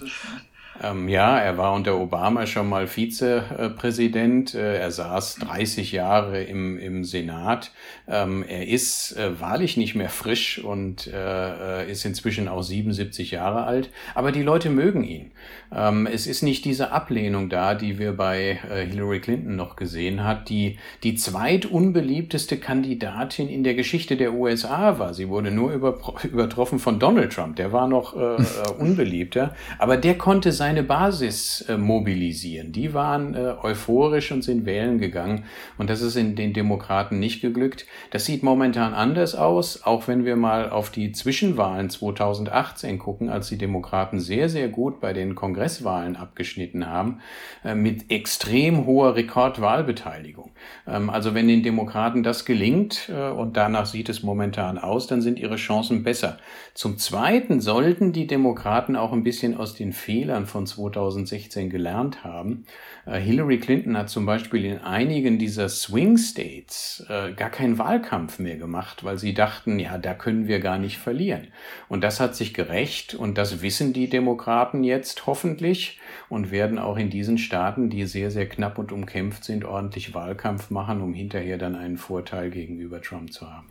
Ähm, 0.83 1.07
ja, 1.07 1.38
er 1.38 1.57
war 1.57 1.73
unter 1.73 2.00
Obama 2.00 2.45
schon 2.47 2.67
mal 2.67 2.88
Vizepräsident. 2.88 4.55
Äh, 4.55 4.79
er 4.79 4.91
saß 4.91 5.35
30 5.35 5.91
Jahre 5.91 6.41
im, 6.43 6.79
im 6.79 7.03
Senat. 7.03 7.71
Ähm, 8.07 8.43
er 8.47 8.67
ist 8.67 9.15
äh, 9.17 9.39
wahrlich 9.39 9.77
nicht 9.77 9.95
mehr 9.95 10.09
frisch 10.09 10.63
und 10.63 11.07
äh, 11.07 11.89
ist 11.91 12.05
inzwischen 12.05 12.47
auch 12.47 12.63
77 12.63 13.31
Jahre 13.31 13.63
alt. 13.63 13.89
Aber 14.15 14.31
die 14.31 14.41
Leute 14.41 14.69
mögen 14.69 15.03
ihn. 15.03 15.31
Ähm, 15.73 16.07
es 16.11 16.27
ist 16.27 16.41
nicht 16.41 16.65
diese 16.65 16.91
Ablehnung 16.91 17.50
da, 17.50 17.75
die 17.75 18.00
wir 18.00 18.13
bei 18.13 18.59
äh, 18.69 18.85
Hillary 18.85 19.21
Clinton 19.21 19.55
noch 19.55 19.75
gesehen 19.75 20.23
hat, 20.23 20.50
die 20.50 20.77
die 21.03 21.15
zweitunbeliebteste 21.15 22.57
Kandidatin 22.57 23.47
in 23.47 23.63
der 23.63 23.75
Geschichte 23.75 24.17
der 24.17 24.33
USA 24.33 25.00
war. 25.00 25.13
Sie 25.13 25.29
wurde 25.29 25.51
nur 25.51 25.71
über, 25.71 26.00
übertroffen 26.23 26.79
von 26.79 27.00
Donald 27.00 27.33
Trump. 27.33 27.55
Der 27.55 27.71
war 27.71 27.88
noch 27.88 28.15
äh, 28.15 28.35
äh 28.35 28.38
unbeliebter. 28.77 29.55
Aber 29.77 29.97
der 29.97 30.17
konnte 30.17 30.51
seine 30.71 30.83
Basis 30.83 31.65
äh, 31.67 31.75
mobilisieren. 31.75 32.71
Die 32.71 32.93
waren 32.93 33.35
äh, 33.35 33.55
euphorisch 33.61 34.31
und 34.31 34.41
sind 34.41 34.65
wählen 34.65 34.99
gegangen. 34.99 35.43
Und 35.77 35.89
das 35.89 36.01
ist 36.01 36.15
in 36.15 36.37
den 36.37 36.53
Demokraten 36.53 37.19
nicht 37.19 37.41
geglückt. 37.41 37.85
Das 38.11 38.23
sieht 38.25 38.41
momentan 38.41 38.93
anders 38.93 39.35
aus, 39.35 39.83
auch 39.83 40.07
wenn 40.07 40.23
wir 40.23 40.37
mal 40.37 40.69
auf 40.69 40.89
die 40.89 41.11
Zwischenwahlen 41.11 41.89
2018 41.89 42.99
gucken, 42.99 43.27
als 43.27 43.49
die 43.49 43.57
Demokraten 43.57 44.21
sehr, 44.21 44.47
sehr 44.47 44.69
gut 44.69 45.01
bei 45.01 45.11
den 45.11 45.35
Kongresswahlen 45.35 46.15
abgeschnitten 46.15 46.87
haben, 46.87 47.19
äh, 47.65 47.75
mit 47.75 48.09
extrem 48.09 48.85
hoher 48.85 49.17
Rekordwahlbeteiligung. 49.17 50.51
Ähm, 50.87 51.09
also 51.09 51.33
wenn 51.33 51.49
den 51.49 51.63
Demokraten 51.63 52.23
das 52.23 52.45
gelingt, 52.45 53.09
äh, 53.09 53.29
und 53.29 53.57
danach 53.57 53.87
sieht 53.87 54.07
es 54.07 54.23
momentan 54.23 54.77
aus, 54.77 55.07
dann 55.07 55.21
sind 55.21 55.37
ihre 55.37 55.57
Chancen 55.57 56.03
besser. 56.03 56.37
Zum 56.73 56.97
Zweiten 56.97 57.59
sollten 57.59 58.13
die 58.13 58.25
Demokraten 58.25 58.95
auch 58.95 59.11
ein 59.11 59.23
bisschen 59.23 59.57
aus 59.57 59.75
den 59.75 59.91
Fehlern 59.91 60.45
von 60.45 60.61
2016 60.65 61.70
gelernt 61.70 62.24
haben. 62.24 62.65
Äh, 63.06 63.20
Hillary 63.20 63.60
Clinton 63.60 63.98
hat 63.98 64.10
zum 64.10 64.25
Beispiel 64.25 64.65
in 64.65 64.80
einigen 64.80 65.39
dieser 65.39 65.70
Swing 65.70 66.18
States 66.18 67.06
äh, 67.10 67.34
gar 67.34 67.50
keinen 67.50 67.77
Wahlkampf 67.77 68.39
mehr 68.39 68.58
gemacht, 68.58 69.03
weil 69.03 69.18
sie 69.18 69.34
dachten, 69.34 69.80
ja, 69.80 69.98
da 69.98 70.13
können 70.13 70.48
wir 70.48 70.60
gar 70.60 70.77
nicht 70.77 70.98
verlieren. 70.98 71.48
Und 71.89 72.03
das 72.03 72.20
hat 72.20 72.36
sich 72.36 72.53
gerecht 72.53 73.15
und 73.15 73.38
das 73.38 73.62
wissen 73.62 73.94
die 73.94 74.10
Demokraten 74.10 74.84
jetzt 74.84 75.27
hoffentlich 75.27 76.00
und 76.30 76.51
werden 76.51 76.80
auch 76.80 76.98
in 76.98 77.10
diesen 77.10 77.38
Staaten, 77.38 77.89
die 77.89 78.06
sehr, 78.06 78.32
sehr 78.32 78.48
knapp 78.48 78.77
und 78.77 78.91
umkämpft 78.91 79.44
sind, 79.44 79.65
ordentlich 79.65 80.13
Wahlkampf 80.13 80.70
machen, 80.70 81.01
um 81.01 81.13
hinterher 81.13 81.58
dann 81.58 81.75
einen 81.75 81.98
Vorteil 81.98 82.50
gegenüber 82.50 83.01
Trump 83.01 83.34
zu 83.34 83.51
haben. 83.51 83.68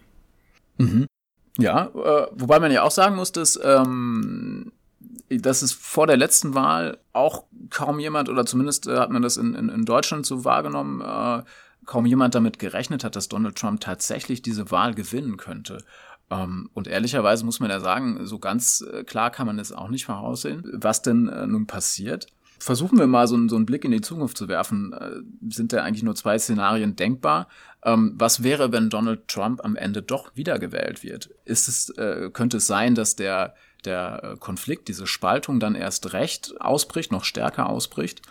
Mhm. 0.78 1.06
Ja, 1.58 1.86
äh, 1.86 2.26
wobei 2.32 2.58
man 2.58 2.72
ja 2.72 2.82
auch 2.82 2.90
sagen 2.90 3.16
muss, 3.16 3.32
dass, 3.32 3.58
ähm, 3.62 4.72
dass 5.28 5.62
es 5.62 5.72
vor 5.72 6.06
der 6.06 6.16
letzten 6.16 6.54
Wahl 6.54 6.98
auch 7.12 7.44
kaum 7.70 7.98
jemand, 7.98 8.28
oder 8.28 8.46
zumindest 8.46 8.86
äh, 8.86 8.98
hat 8.98 9.10
man 9.10 9.22
das 9.22 9.36
in, 9.36 9.54
in, 9.54 9.68
in 9.68 9.84
Deutschland 9.84 10.26
so 10.26 10.44
wahrgenommen, 10.44 11.00
äh, 11.00 11.42
kaum 11.86 12.06
jemand 12.06 12.34
damit 12.34 12.58
gerechnet 12.58 13.04
hat, 13.04 13.16
dass 13.16 13.28
Donald 13.28 13.56
Trump 13.56 13.80
tatsächlich 13.80 14.42
diese 14.42 14.70
Wahl 14.70 14.94
gewinnen 14.94 15.36
könnte. 15.36 15.84
Ähm, 16.30 16.70
und 16.74 16.86
ehrlicherweise 16.86 17.44
muss 17.44 17.60
man 17.60 17.70
ja 17.70 17.80
sagen, 17.80 18.26
so 18.26 18.38
ganz 18.38 18.84
äh, 18.92 19.04
klar 19.04 19.30
kann 19.30 19.46
man 19.46 19.58
es 19.58 19.72
auch 19.72 19.88
nicht 19.88 20.06
voraussehen, 20.06 20.64
was 20.72 21.02
denn 21.02 21.28
äh, 21.28 21.46
nun 21.46 21.66
passiert. 21.66 22.26
Versuchen 22.58 22.98
wir 22.98 23.06
mal 23.06 23.26
so, 23.26 23.48
so 23.48 23.56
einen 23.56 23.66
Blick 23.66 23.84
in 23.84 23.90
die 23.90 24.02
Zukunft 24.02 24.36
zu 24.36 24.46
werfen. 24.46 24.92
Äh, 24.92 25.22
sind 25.52 25.72
da 25.72 25.82
eigentlich 25.82 26.02
nur 26.02 26.14
zwei 26.14 26.38
Szenarien 26.38 26.94
denkbar? 26.94 27.48
Ähm, 27.84 28.14
was 28.16 28.42
wäre, 28.42 28.72
wenn 28.72 28.90
Donald 28.90 29.28
Trump 29.28 29.64
am 29.64 29.76
Ende 29.76 30.02
doch 30.02 30.30
wiedergewählt 30.34 31.02
wird? 31.02 31.30
Ist 31.44 31.68
es, 31.68 31.94
könnte 32.32 32.58
es 32.58 32.66
sein, 32.66 32.94
dass 32.94 33.16
der, 33.16 33.54
der 33.84 34.36
Konflikt, 34.40 34.88
diese 34.88 35.06
Spaltung 35.06 35.60
dann 35.60 35.74
erst 35.74 36.12
recht 36.12 36.60
ausbricht, 36.60 37.12
noch 37.12 37.24
stärker 37.24 37.68
ausbricht? 37.68 38.22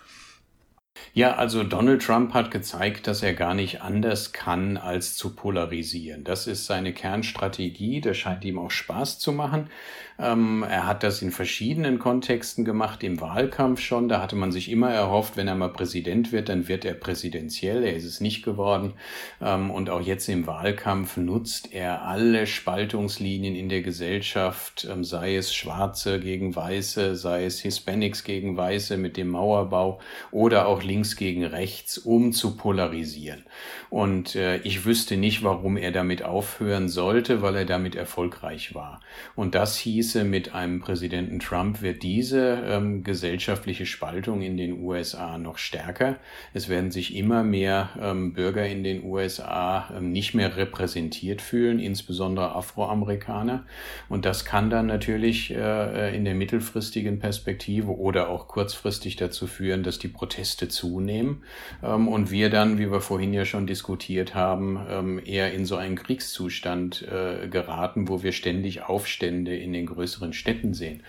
Ja, 1.14 1.36
also 1.36 1.64
Donald 1.64 2.04
Trump 2.04 2.34
hat 2.34 2.52
gezeigt, 2.52 3.08
dass 3.08 3.24
er 3.24 3.34
gar 3.34 3.54
nicht 3.54 3.82
anders 3.82 4.32
kann, 4.32 4.78
als 4.78 5.16
zu 5.16 5.36
polarisieren. 5.36 6.24
Das 6.24 6.46
ist 6.46 6.66
seine 6.66 6.94
Kernstrategie, 6.94 8.02
das 8.02 8.18
scheint 8.18 8.46
ihm 8.46 8.60
auch 8.60 8.72
Spaß 8.72 9.20
zu 9.20 9.32
machen. 9.32 9.70
Ähm, 10.20 10.66
er 10.70 10.86
hat 10.86 11.04
das 11.04 11.22
in 11.22 11.32
verschiedenen 11.32 11.98
Kontexten 11.98 12.66
gemacht, 12.66 13.04
im 13.04 13.22
Wahlkampf 13.22 13.80
schon. 13.80 14.10
Da 14.10 14.22
hatte 14.22 14.36
man 14.36 14.52
sich 14.52 14.70
immer 14.70 14.90
erhofft, 14.90 15.38
wenn 15.38 15.48
er 15.48 15.56
mal 15.56 15.70
Präsident 15.70 16.34
wird, 16.34 16.50
dann 16.50 16.68
wird 16.68 16.84
er 16.84 16.94
präsidentiell. 16.94 17.84
Er 17.84 17.96
ist 17.96 18.04
es 18.04 18.20
nicht 18.20 18.44
geworden. 18.44 18.94
Ähm, 19.42 19.72
und 19.72 19.90
auch 19.90 20.02
jetzt 20.02 20.28
im 20.28 20.46
Wahlkampf 20.46 21.16
nutzt 21.16 21.74
er 21.74 22.02
alle 22.02 22.48
Spaltungslinien 22.48 23.56
in 23.56 23.70
der 23.70 23.82
Gesellschaft, 23.82 24.86
ähm, 24.92 25.06
sei 25.06 25.38
es 25.38 25.54
Schwarze 25.54 26.20
gegen 26.20 26.54
Weiße, 26.56 27.16
sei 27.16 27.46
es 27.46 27.60
Hispanics 27.62 28.26
gegen 28.26 28.58
Weiße 28.58 28.98
mit 28.98 29.16
dem 29.16 29.30
Mauerbau 29.30 30.00
oder 30.32 30.68
auch 30.68 30.84
links 30.84 31.16
gegen 31.16 31.46
rechts, 31.46 31.98
um 31.98 32.34
zu 32.34 32.58
polarisieren. 32.58 33.46
Und 33.90 34.36
äh, 34.36 34.58
ich 34.58 34.86
wüsste 34.86 35.16
nicht, 35.18 35.44
warum 35.44 35.78
er 35.78 35.92
damit 35.92 36.24
aufhören 36.24 36.90
sollte, 36.90 37.42
weil 37.42 37.56
er 37.56 37.66
damit 37.66 37.96
erfolgreich 37.96 38.76
war. 38.76 39.00
Und 39.36 39.56
das 39.56 39.78
hieße, 40.10 40.24
mit 40.24 40.56
einem 40.56 40.80
Präsidenten 40.80 41.40
Trump 41.40 41.84
wird 41.84 42.02
diese 42.02 42.64
ähm, 42.66 43.04
gesellschaftliche 43.04 43.86
Spaltung 43.86 44.42
in 44.42 44.58
den 44.58 44.82
USA 44.82 45.38
noch 45.38 45.60
stärker. 45.60 46.18
Es 46.52 46.68
werden 46.68 46.90
sich 46.90 47.16
immer 47.16 47.44
mehr 47.44 47.90
ähm, 48.02 48.34
Bürger 48.34 48.66
in 48.66 48.84
den 48.84 49.04
USA 49.04 49.88
ähm, 49.96 50.12
nicht 50.12 50.34
mehr 50.34 50.58
repräsentiert 50.58 51.44
fühlen, 51.44 51.80
insbesondere 51.80 52.56
Afroamerikaner. 52.56 53.66
Und 54.08 54.26
das 54.26 54.46
kann 54.46 54.72
dann 54.72 54.88
natürlich 54.88 55.52
äh, 55.52 56.16
in 56.16 56.26
der 56.26 56.34
mittelfristigen 56.34 57.20
Perspektive 57.20 57.96
oder 57.96 58.30
auch 58.30 58.48
kurzfristig 58.48 59.16
dazu 59.16 59.46
führen, 59.46 59.84
dass 59.84 60.00
die 60.00 60.08
Proteste 60.08 60.70
zunehmen 60.70 61.44
ähm, 61.84 62.08
und 62.08 62.32
wir 62.32 62.50
dann, 62.50 62.80
wie 62.80 62.92
wir 62.92 63.02
vorhin 63.02 63.32
ja 63.32 63.46
schon 63.46 63.68
diskutiert 63.68 64.34
haben, 64.34 64.80
ähm, 64.90 65.22
eher 65.24 65.54
in 65.54 65.66
so 65.66 65.76
einen 65.76 65.96
Kriegszustand 65.96 67.04
äh, 67.04 67.48
geraten, 67.48 68.08
wo 68.08 68.24
wir 68.24 68.32
ständig 68.32 68.82
Aufstände 68.82 69.56
in 69.56 69.72
den 69.72 69.86
größeren 70.00 70.34
Städten 70.34 70.74
sehen. 70.74 71.04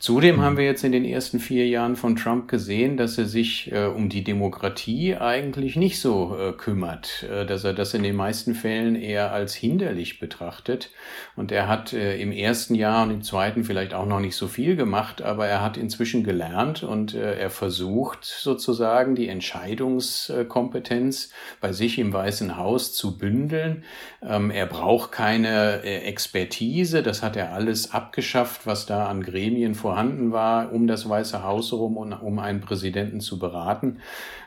Zudem 0.00 0.42
haben 0.42 0.56
wir 0.56 0.64
jetzt 0.64 0.84
in 0.84 0.92
den 0.92 1.04
ersten 1.04 1.40
vier 1.40 1.66
Jahren 1.66 1.96
von 1.96 2.14
Trump 2.14 2.46
gesehen, 2.46 2.96
dass 2.96 3.18
er 3.18 3.24
sich 3.24 3.72
äh, 3.72 3.86
um 3.86 4.08
die 4.08 4.22
Demokratie 4.22 5.16
eigentlich 5.16 5.74
nicht 5.74 6.00
so 6.00 6.36
äh, 6.38 6.52
kümmert, 6.52 7.24
äh, 7.24 7.44
dass 7.44 7.64
er 7.64 7.74
das 7.74 7.94
in 7.94 8.04
den 8.04 8.14
meisten 8.14 8.54
Fällen 8.54 8.94
eher 8.94 9.32
als 9.32 9.56
hinderlich 9.56 10.20
betrachtet. 10.20 10.92
Und 11.34 11.50
er 11.50 11.66
hat 11.66 11.94
äh, 11.94 12.16
im 12.20 12.30
ersten 12.30 12.76
Jahr 12.76 13.02
und 13.02 13.10
im 13.10 13.22
zweiten 13.22 13.64
vielleicht 13.64 13.92
auch 13.92 14.06
noch 14.06 14.20
nicht 14.20 14.36
so 14.36 14.46
viel 14.46 14.76
gemacht, 14.76 15.20
aber 15.20 15.48
er 15.48 15.62
hat 15.62 15.76
inzwischen 15.76 16.22
gelernt 16.22 16.84
und 16.84 17.14
äh, 17.14 17.36
er 17.36 17.50
versucht 17.50 18.24
sozusagen 18.24 19.16
die 19.16 19.26
Entscheidungskompetenz 19.26 21.32
bei 21.60 21.72
sich 21.72 21.98
im 21.98 22.12
Weißen 22.12 22.56
Haus 22.56 22.92
zu 22.92 23.18
bündeln. 23.18 23.82
Ähm, 24.22 24.52
er 24.52 24.66
braucht 24.66 25.10
keine 25.10 25.82
äh, 25.82 26.04
Expertise, 26.04 27.02
das 27.02 27.24
hat 27.24 27.34
er 27.34 27.52
alles 27.52 27.92
abgeschafft, 28.28 28.66
was 28.66 28.86
da 28.86 29.06
an 29.06 29.22
Gremien 29.22 29.74
vor 29.74 29.88
vorhanden 29.88 30.32
war, 30.32 30.70
um 30.70 30.86
das 30.86 31.08
Weiße 31.08 31.42
Haus 31.42 31.72
herum 31.72 31.96
und 31.96 32.12
um 32.12 32.38
einen 32.38 32.60
Präsidenten 32.60 33.20
zu 33.20 33.38
beraten. 33.38 34.00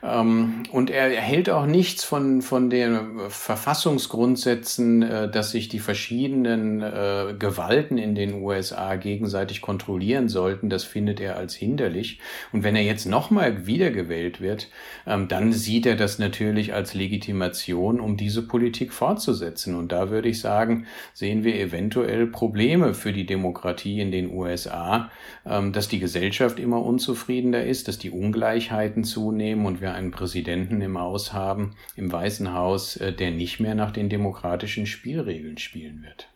Ähm, 0.03 0.61
und 0.71 0.91
er 0.91 1.11
erhält 1.11 1.49
auch 1.49 1.65
nichts 1.65 2.03
von, 2.03 2.43
von 2.43 2.69
den 2.69 3.19
Verfassungsgrundsätzen, 3.27 5.01
äh, 5.01 5.31
dass 5.31 5.49
sich 5.49 5.67
die 5.67 5.79
verschiedenen 5.79 6.83
äh, 6.83 7.33
Gewalten 7.39 7.97
in 7.97 8.13
den 8.13 8.43
USA 8.43 8.97
gegenseitig 8.97 9.61
kontrollieren 9.61 10.29
sollten. 10.29 10.69
Das 10.69 10.83
findet 10.83 11.19
er 11.19 11.37
als 11.37 11.55
hinderlich. 11.55 12.19
Und 12.51 12.63
wenn 12.63 12.75
er 12.75 12.83
jetzt 12.83 13.07
nochmal 13.07 13.65
wiedergewählt 13.65 14.41
wird, 14.41 14.69
ähm, 15.07 15.27
dann 15.27 15.53
sieht 15.53 15.87
er 15.87 15.95
das 15.95 16.19
natürlich 16.19 16.75
als 16.75 16.93
Legitimation, 16.93 17.99
um 17.99 18.15
diese 18.15 18.47
Politik 18.47 18.93
fortzusetzen. 18.93 19.73
Und 19.73 19.91
da 19.91 20.11
würde 20.11 20.29
ich 20.29 20.39
sagen, 20.39 20.85
sehen 21.15 21.43
wir 21.43 21.55
eventuell 21.55 22.27
Probleme 22.27 22.93
für 22.93 23.11
die 23.11 23.25
Demokratie 23.25 23.70
in 23.79 24.11
den 24.11 24.31
USA, 24.31 25.09
ähm, 25.45 25.73
dass 25.73 25.87
die 25.87 25.99
Gesellschaft 25.99 26.59
immer 26.59 26.83
unzufriedener 26.83 27.63
ist, 27.63 27.87
dass 27.87 27.97
die 27.97 28.11
Ungleichheiten 28.11 29.03
zunehmen 29.03 29.65
und 29.65 29.81
wir 29.81 29.93
einen 29.93 30.11
Präsidenten 30.11 30.81
im 30.81 30.99
Haus 30.99 31.33
haben, 31.33 31.75
im 31.95 32.11
Weißen 32.11 32.53
Haus, 32.53 32.97
äh, 32.97 33.13
der 33.13 33.31
nicht 33.31 33.59
mehr 33.59 33.75
nach 33.75 33.91
den 33.91 34.09
demokratischen 34.09 34.85
Spielregeln 34.85 35.57
spielen 35.57 36.03
wird. 36.03 36.27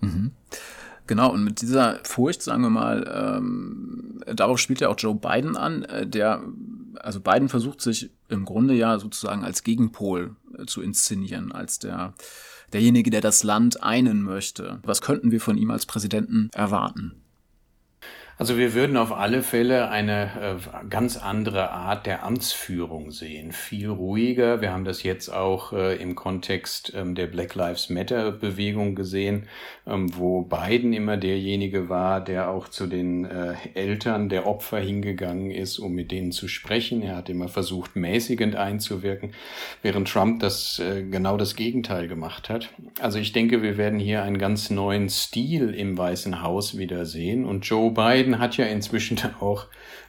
Mhm. 0.00 0.32
Genau, 1.06 1.32
und 1.32 1.42
mit 1.42 1.60
dieser 1.60 1.98
Furcht, 2.04 2.40
sagen 2.40 2.62
wir 2.62 2.70
mal, 2.70 3.04
ähm, 3.12 4.20
darauf 4.26 4.60
spielt 4.60 4.80
ja 4.80 4.88
auch 4.88 4.96
Joe 4.96 5.14
Biden 5.14 5.56
an, 5.56 5.82
äh, 5.82 6.06
der, 6.06 6.42
also 7.00 7.20
Biden 7.20 7.48
versucht 7.48 7.80
sich 7.80 8.10
im 8.28 8.44
Grunde 8.44 8.74
ja 8.74 8.98
sozusagen 8.98 9.42
als 9.42 9.64
Gegenpol 9.64 10.36
äh, 10.56 10.66
zu 10.66 10.82
inszenieren, 10.82 11.50
als 11.50 11.80
der, 11.80 12.14
derjenige, 12.72 13.10
der 13.10 13.20
das 13.20 13.42
Land 13.42 13.82
einen 13.82 14.22
möchte. 14.22 14.80
Was 14.82 15.02
könnten 15.02 15.30
wir 15.30 15.40
von 15.40 15.56
ihm 15.56 15.70
als 15.70 15.86
Präsidenten 15.86 16.50
erwarten? 16.54 17.19
Also 18.40 18.56
wir 18.56 18.72
würden 18.72 18.96
auf 18.96 19.12
alle 19.12 19.42
Fälle 19.42 19.90
eine 19.90 20.30
äh, 20.56 20.86
ganz 20.88 21.18
andere 21.18 21.72
Art 21.72 22.06
der 22.06 22.24
Amtsführung 22.24 23.10
sehen, 23.10 23.52
viel 23.52 23.90
ruhiger. 23.90 24.62
Wir 24.62 24.72
haben 24.72 24.86
das 24.86 25.02
jetzt 25.02 25.28
auch 25.28 25.74
äh, 25.74 25.96
im 25.96 26.14
Kontext 26.14 26.94
ähm, 26.96 27.14
der 27.14 27.26
Black 27.26 27.54
Lives 27.54 27.90
Matter 27.90 28.32
Bewegung 28.32 28.94
gesehen, 28.94 29.46
ähm, 29.86 30.16
wo 30.16 30.40
Biden 30.40 30.94
immer 30.94 31.18
derjenige 31.18 31.90
war, 31.90 32.24
der 32.24 32.48
auch 32.48 32.68
zu 32.68 32.86
den 32.86 33.26
äh, 33.26 33.56
Eltern 33.74 34.30
der 34.30 34.46
Opfer 34.46 34.78
hingegangen 34.78 35.50
ist, 35.50 35.78
um 35.78 35.92
mit 35.92 36.10
denen 36.10 36.32
zu 36.32 36.48
sprechen. 36.48 37.02
Er 37.02 37.16
hat 37.16 37.28
immer 37.28 37.48
versucht, 37.48 37.94
mäßigend 37.94 38.56
einzuwirken, 38.56 39.34
während 39.82 40.08
Trump 40.08 40.40
das 40.40 40.78
äh, 40.78 41.02
genau 41.02 41.36
das 41.36 41.56
Gegenteil 41.56 42.08
gemacht 42.08 42.48
hat. 42.48 42.70
Also 43.02 43.18
ich 43.18 43.32
denke, 43.32 43.60
wir 43.60 43.76
werden 43.76 43.98
hier 43.98 44.22
einen 44.22 44.38
ganz 44.38 44.70
neuen 44.70 45.10
Stil 45.10 45.74
im 45.74 45.98
Weißen 45.98 46.42
Haus 46.42 46.78
wieder 46.78 47.04
sehen 47.04 47.44
und 47.44 47.66
Joe 47.66 47.90
Biden 47.90 48.29
Biden 48.30 48.38
hat 48.38 48.56
ja 48.56 48.66
inzwischen 48.66 49.18
auch 49.40 49.66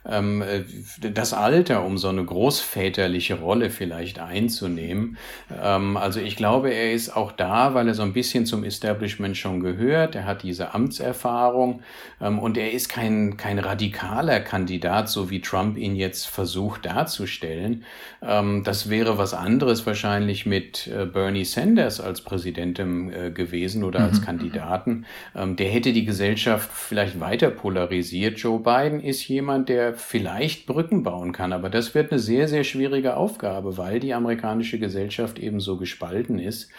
ähm, 0.07 0.41
äh, 0.41 0.63
das 1.11 1.33
Alter, 1.33 1.85
um 1.85 1.97
so 1.97 2.07
eine 2.07 2.23
großväterliche 2.23 3.35
Rolle 3.35 3.69
vielleicht 3.69 4.19
einzunehmen. 4.19 5.17
Ähm, 5.61 5.97
also 5.97 6.19
ich 6.19 6.35
glaube, 6.35 6.71
er 6.71 6.91
ist 6.93 7.15
auch 7.15 7.31
da, 7.31 7.73
weil 7.73 7.87
er 7.87 7.93
so 7.93 8.01
ein 8.01 8.13
bisschen 8.13 8.45
zum 8.45 8.63
Establishment 8.63 9.37
schon 9.37 9.59
gehört. 9.59 10.15
Er 10.15 10.25
hat 10.25 10.43
diese 10.43 10.73
Amtserfahrung 10.73 11.81
ähm, 12.19 12.39
und 12.39 12.57
er 12.57 12.71
ist 12.71 12.89
kein, 12.89 13.37
kein 13.37 13.59
radikaler 13.59 14.39
Kandidat, 14.39 15.09
so 15.09 15.29
wie 15.29 15.41
Trump 15.41 15.77
ihn 15.77 15.95
jetzt 15.95 16.27
versucht 16.27 16.85
darzustellen. 16.85 17.83
Ähm, 18.23 18.63
das 18.63 18.89
wäre 18.89 19.17
was 19.17 19.33
anderes 19.33 19.85
wahrscheinlich 19.85 20.45
mit 20.45 20.87
äh, 20.87 21.05
Bernie 21.05 21.45
Sanders 21.45 22.01
als 22.01 22.21
Präsidentin 22.21 23.13
äh, 23.13 23.31
gewesen 23.31 23.83
oder 23.83 23.99
als 23.99 24.21
mhm. 24.21 24.25
Kandidaten. 24.25 25.05
Ähm, 25.35 25.55
der 25.55 25.69
hätte 25.69 25.93
die 25.93 26.05
Gesellschaft 26.05 26.71
vielleicht 26.73 27.19
weiter 27.19 27.51
polarisiert. 27.51 28.10
Joe 28.11 28.59
Biden 28.59 28.99
ist 28.99 29.27
jemand, 29.27 29.69
der 29.69 29.93
vielleicht 29.93 30.65
Brücken 30.65 31.03
bauen 31.03 31.31
kann. 31.31 31.53
Aber 31.53 31.69
das 31.69 31.95
wird 31.95 32.11
eine 32.11 32.19
sehr, 32.19 32.47
sehr 32.47 32.63
schwierige 32.63 33.17
Aufgabe, 33.17 33.77
weil 33.77 33.99
die 33.99 34.13
amerikanische 34.13 34.79
Gesellschaft 34.79 35.39
eben 35.39 35.59
so 35.59 35.77
gespalten 35.77 36.39
ist. 36.39 36.69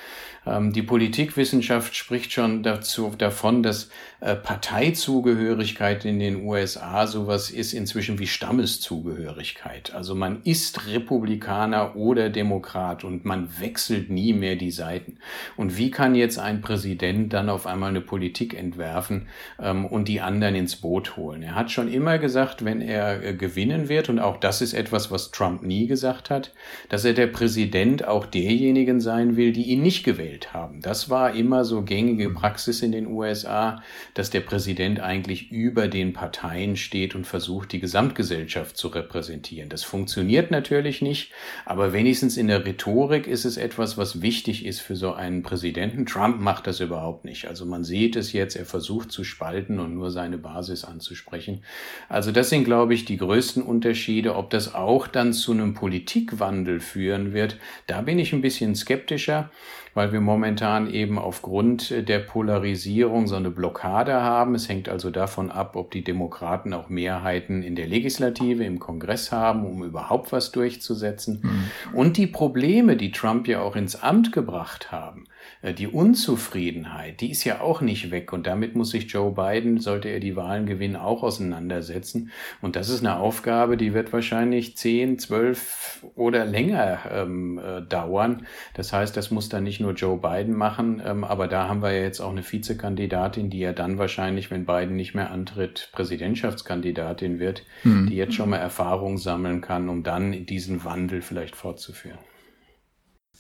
Ähm, 0.47 0.73
die 0.73 0.83
Politikwissenschaft 0.83 1.95
spricht 1.95 2.33
schon 2.33 2.63
dazu, 2.63 3.13
davon, 3.17 3.63
dass 3.63 3.91
äh, 4.21 4.35
Parteizugehörigkeit 4.35 6.05
in 6.05 6.19
den 6.19 6.45
USA 6.45 7.07
sowas 7.07 7.51
ist 7.51 7.73
inzwischen 7.73 8.19
wie 8.19 8.27
Stammeszugehörigkeit. 8.27 9.95
Also 9.95 10.15
man 10.15 10.43
ist 10.45 10.87
Republikaner 10.87 11.97
oder 11.97 12.31
Demokrat 12.31 13.05
und 13.05 13.25
man 13.25 13.49
wechselt 13.61 14.11
nie 14.11 14.33
mehr 14.33 14.57
die 14.57 14.71
Seiten. 14.71 15.19
Und 15.57 15.77
wie 15.77 15.91
kann 15.91 16.15
jetzt 16.15 16.39
ein 16.39 16.61
Präsident 16.61 17.33
dann 17.33 17.49
auf 17.49 17.67
einmal 17.67 17.91
eine 17.91 18.01
Politik 18.01 18.55
entwerfen 18.55 19.29
ähm, 19.61 19.87
und 19.87 20.09
die 20.09 20.21
anderen 20.21 20.55
ins 20.55 20.77
Boot 20.77 21.17
holen? 21.17 21.43
Er 21.43 21.55
hat 21.55 21.71
schon 21.71 21.93
immer 21.93 22.19
gesagt, 22.19 22.65
wenn 22.65 22.81
er 22.81 23.23
äh, 23.23 23.35
gewinnen 23.35 23.89
wird, 23.89 24.09
und 24.09 24.19
auch 24.19 24.39
das 24.39 24.63
ist 24.63 24.75
etwas, 24.75 25.11
was 25.11 25.31
Trump 25.31 25.63
nie 25.63 25.87
gesagt 25.87 26.31
hat, 26.31 26.53
dass 26.89 27.05
er 27.05 27.13
der 27.13 27.29
Präsident 27.29 28.07
auch 28.07 28.27
derjenigen 28.27 29.01
sein 29.01 29.37
will, 29.37 29.53
die 29.53 29.65
ihn 29.65 29.83
nicht 29.83 30.05
gewählt 30.05 30.32
gewählt 30.33 30.53
haben. 30.53 30.81
Das 30.81 31.11
war 31.11 31.35
immer 31.35 31.65
so 31.65 31.83
gängige. 31.83 32.31
Praxis 32.31 32.83
in 32.83 32.93
den 32.93 33.07
USA, 33.07 33.83
dass 34.15 34.31
der 34.31 34.41
Präsident 34.41 35.01
eigentlich 35.01 35.51
über 35.51 35.89
den 35.89 36.13
Parteien 36.13 36.77
steht 36.77 37.15
und 37.15 37.27
versucht, 37.27 37.73
die 37.73 37.81
Gesamtgesellschaft 37.81 38.77
zu 38.77 38.89
repräsentieren. 38.89 39.69
Das 39.69 39.85
funktioniert 39.85 40.51
natürlich 40.51 41.03
nicht, 41.03 41.33
aber 41.65 41.93
wenigstens 41.93 42.37
in 42.37 42.49
der 42.49 42.65
Rhetorik 42.65 43.27
ist 43.27 43.45
es 43.45 43.57
etwas, 43.57 43.99
was 43.99 44.23
wichtig 44.23 44.65
ist 44.65 44.81
für 44.81 44.97
so 44.97 45.13
einen 45.13 45.43
Präsidenten. 45.43 46.07
Trump 46.07 46.41
macht 46.41 46.67
das 46.67 46.81
überhaupt 46.81 47.25
nicht. 47.25 47.49
Also 47.49 47.67
man 47.67 47.85
sieht 47.85 48.17
es 48.17 48.33
jetzt, 48.33 48.57
er 48.57 48.67
versucht 48.67 49.13
zu 49.13 49.25
spalten 49.25 49.79
und 49.79 49.95
nur 49.95 50.11
seine 50.11 50.39
Basis 50.39 50.85
anzusprechen. 50.85 51.63
Also 52.09 52.33
das 52.33 52.49
sind, 52.49 52.65
glaube 52.65 52.95
ich, 52.95 53.05
die 53.05 53.19
größten 53.19 53.63
Unterschiede. 53.63 54.37
Ob 54.37 54.51
das 54.51 54.75
auch 54.75 55.07
dann 55.07 55.33
zu 55.33 55.53
einem 55.53 55.75
Politikwandel 55.75 56.81
führen 56.81 57.33
wird, 57.33 57.59
da 57.87 58.01
bin 58.03 58.19
ich 58.19 58.33
ein 58.33 58.43
bisschen 58.43 58.75
skeptischer 58.75 59.51
weil 59.95 60.13
wir 60.13 60.21
momentan 60.21 60.89
eben 60.89 61.19
aufgrund 61.19 62.09
der 62.09 62.19
Polarisierung 62.21 63.27
so 63.27 63.37
eine 63.37 63.51
Blockade 63.51 64.23
haben. 64.23 64.55
Es 64.55 64.69
hängt 64.69 64.89
also 64.89 65.11
davon 65.11 65.51
ab, 65.51 65.77
ob 65.77 65.91
die 65.91 66.05
Demokraten 66.05 66.73
auch 66.73 66.89
Mehrheiten 66.89 67.63
in 67.63 67.77
der 67.77 67.87
Legislative, 67.87 68.65
im 68.65 68.79
Kongress 68.79 69.33
haben, 69.33 69.67
um 69.67 69.83
überhaupt 69.83 70.33
was 70.33 70.53
durchzusetzen. 70.53 71.41
Mhm. 71.43 71.97
Und 71.97 72.17
die 72.17 72.27
Probleme, 72.27 72.97
die 72.97 73.13
Trump 73.13 73.49
ja 73.49 73.61
auch 73.61 73.77
ins 73.77 74.03
Amt 74.03 74.33
gebracht 74.33 74.93
haben, 74.93 75.25
äh, 75.25 75.32
die 75.63 75.87
Unzufriedenheit, 75.87 77.21
die 77.21 77.31
ist 77.31 77.45
ja 77.45 77.61
auch 77.61 77.81
nicht 77.81 78.11
weg. 78.11 78.33
Und 78.33 78.49
damit 78.49 78.75
muss 78.75 78.91
sich 78.91 79.11
Joe 79.13 79.33
Biden, 79.33 79.79
sollte 79.79 80.09
er 80.09 80.19
die 80.19 80.35
Wahlen 80.35 80.67
gewinnen, 80.67 80.97
auch 80.97 81.23
auseinandersetzen. 81.23 82.33
Und 82.61 82.75
das 82.75 82.89
ist 82.89 83.01
eine 83.01 83.19
Aufgabe, 83.19 83.77
die 83.77 83.95
wird 83.95 84.13
wahrscheinlich 84.13 84.77
zehn, 84.77 85.21
zwölf 85.21 86.05
oder 86.17 86.45
länger 86.45 86.99
ähm, 87.13 87.59
äh, 87.59 87.81
dauern. 87.83 88.47
Das 88.75 88.93
heißt, 88.93 89.17
das 89.17 89.31
muss 89.31 89.49
dann 89.49 89.63
nicht 89.63 89.81
nur 89.81 89.93
Joe 89.93 90.19
Biden 90.19 90.57
machen, 90.57 91.01
ähm, 91.05 91.23
aber 91.23 91.47
da 91.47 91.69
haben 91.69 91.83
wir 91.83 91.93
ja 91.93 92.03
jetzt 92.03 92.21
auch 92.21 92.33
eine 92.33 92.43
Vizekandidatin, 92.43 93.49
die 93.49 93.61
ja 93.61 93.73
dann 93.73 93.99
wahrscheinlich, 93.99 94.51
wenn 94.51 94.67
Biden 94.67 94.97
nicht 94.97 95.15
mehr 95.15 95.31
antritt, 95.31 95.91
Präsidentschaftskandidatin 95.93 97.39
wird, 97.39 97.65
mhm. 97.85 98.09
die 98.09 98.17
jetzt 98.17 98.35
schon 98.35 98.51
mal 98.51 98.57
Erfahrung 98.57 99.17
sammeln 99.17 99.61
kann, 99.61 99.89
um 99.89 100.03
dann 100.03 100.45
diesen 100.47 100.85
Wandel 100.85 101.23
vielleicht 101.23 101.55
fortzuführen. 101.55 102.19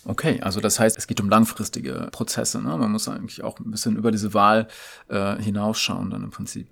Okay, 0.05 0.41
also 0.41 0.61
das 0.61 0.81
heißt, 0.81 0.99
es 0.99 1.07
geht 1.07 1.21
um 1.21 1.29
langfristige 1.29 2.09
Prozesse. 2.11 2.61
Ne? 2.61 2.77
Man 2.77 2.91
muss 2.91 3.09
eigentlich 3.09 3.45
auch 3.45 3.59
ein 3.61 3.71
bisschen 3.71 3.97
über 3.97 4.11
diese 4.11 4.35
Wahl 4.35 4.67
äh, 5.09 5.37
hinausschauen 5.37 6.11
dann 6.11 6.25
im 6.25 6.31
Prinzip. 6.31 6.72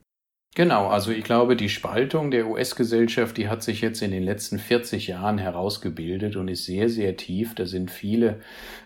Genau, 0.56 0.88
also 0.88 1.12
ich 1.12 1.22
glaube, 1.22 1.54
die 1.54 1.68
Spaltung 1.68 2.32
der 2.32 2.48
US-Gesellschaft, 2.48 3.36
die 3.36 3.48
hat 3.48 3.62
sich 3.62 3.80
jetzt 3.82 4.02
in 4.02 4.10
den 4.10 4.24
letzten 4.24 4.58
40 4.58 5.06
Jahren 5.06 5.38
herausgebildet 5.38 6.34
und 6.34 6.48
ist 6.48 6.64
sehr, 6.64 6.88
sehr 6.88 7.16
tief. 7.16 7.54
Da 7.54 7.66
sind 7.66 7.88
viele 7.88 8.40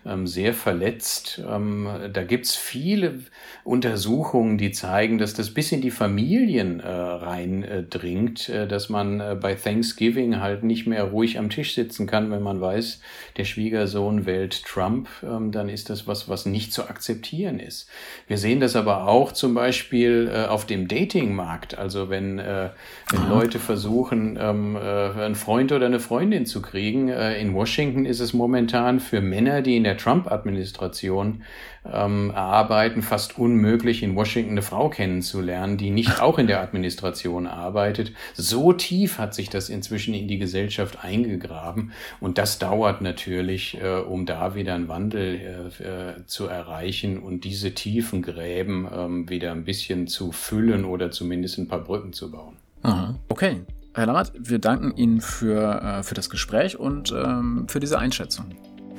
ähm, 0.05 0.27
sehr 0.27 0.53
verletzt. 0.53 1.41
Ähm, 1.49 1.89
da 2.13 2.23
gibt's 2.23 2.55
viele 2.55 3.21
Untersuchungen, 3.63 4.59
die 4.59 4.71
zeigen, 4.73 5.17
dass 5.17 5.33
das 5.33 5.55
bis 5.55 5.71
in 5.71 5.81
die 5.81 5.89
Familien 5.89 6.81
äh, 6.81 6.87
reindringt, 6.87 8.47
äh, 8.47 8.65
äh, 8.65 8.67
dass 8.67 8.89
man 8.89 9.19
äh, 9.19 9.35
bei 9.39 9.55
Thanksgiving 9.55 10.39
halt 10.39 10.63
nicht 10.63 10.85
mehr 10.85 11.05
ruhig 11.05 11.39
am 11.39 11.49
Tisch 11.49 11.73
sitzen 11.73 12.05
kann, 12.05 12.29
wenn 12.29 12.43
man 12.43 12.61
weiß, 12.61 13.01
der 13.37 13.45
Schwiegersohn 13.45 14.27
wählt 14.27 14.63
Trump, 14.65 15.09
ähm, 15.23 15.51
dann 15.51 15.69
ist 15.69 15.89
das 15.89 16.05
was, 16.05 16.29
was 16.29 16.45
nicht 16.45 16.73
zu 16.73 16.87
akzeptieren 16.87 17.59
ist. 17.59 17.89
Wir 18.27 18.37
sehen 18.37 18.59
das 18.59 18.75
aber 18.75 19.07
auch 19.07 19.31
zum 19.31 19.55
Beispiel 19.55 20.29
äh, 20.31 20.45
auf 20.45 20.65
dem 20.67 20.87
Datingmarkt. 20.87 21.54
Markt. 21.55 21.77
Also 21.77 22.09
wenn, 22.09 22.39
äh, 22.39 22.69
wenn 23.09 23.29
Leute 23.29 23.59
versuchen, 23.59 24.37
ähm, 24.39 24.75
äh, 24.75 24.79
einen 24.79 25.35
Freund 25.35 25.71
oder 25.71 25.85
eine 25.85 25.99
Freundin 25.99 26.45
zu 26.45 26.61
kriegen. 26.61 27.07
Äh, 27.07 27.39
in 27.39 27.53
Washington 27.53 28.05
ist 28.05 28.19
es 28.19 28.33
momentan 28.33 28.99
für 28.99 29.21
Männer, 29.21 29.61
die 29.61 29.77
in 29.77 29.85
der 29.85 29.97
Trump-Administration 29.97 31.43
ähm, 31.91 32.31
arbeiten, 32.31 33.01
fast 33.01 33.37
unmöglich, 33.37 34.03
in 34.03 34.15
Washington 34.15 34.51
eine 34.51 34.61
Frau 34.61 34.89
kennenzulernen, 34.89 35.77
die 35.77 35.89
nicht 35.89 36.21
auch 36.21 36.39
in 36.39 36.47
der 36.47 36.61
Administration 36.61 37.47
arbeitet. 37.47 38.11
So 38.33 38.73
tief 38.73 39.17
hat 39.19 39.33
sich 39.33 39.49
das 39.49 39.69
inzwischen 39.69 40.13
in 40.13 40.27
die 40.27 40.39
Gesellschaft 40.39 41.03
eingegraben. 41.03 41.91
Und 42.19 42.37
das 42.37 42.59
dauert 42.59 43.01
natürlich, 43.01 43.79
äh, 43.81 43.99
um 43.99 44.25
da 44.25 44.55
wieder 44.55 44.75
einen 44.75 44.87
Wandel 44.87 45.71
äh, 45.79 45.83
äh 45.83 46.25
zu 46.25 46.47
erreichen 46.47 47.19
und 47.19 47.43
diese 47.43 47.73
tiefen 47.73 48.21
Gräben 48.21 48.85
äh, 48.85 49.29
wieder 49.29 49.51
ein 49.51 49.63
bisschen 49.63 50.07
zu 50.07 50.31
füllen 50.31 50.85
oder 50.85 51.11
zumindest 51.11 51.57
ein 51.57 51.67
paar 51.67 51.83
Brücken 51.83 52.13
zu 52.13 52.31
bauen. 52.31 52.55
Aha. 52.83 53.15
Okay. 53.29 53.61
Herr 53.95 54.07
Lammert, 54.07 54.33
wir 54.37 54.59
danken 54.59 54.93
Ihnen 54.97 55.21
für, 55.21 55.81
äh, 55.81 56.03
für 56.03 56.15
das 56.15 56.29
Gespräch 56.29 56.77
und 56.77 57.13
ähm, 57.13 57.65
für 57.69 57.79
diese 57.79 57.97
Einschätzung. 57.97 58.45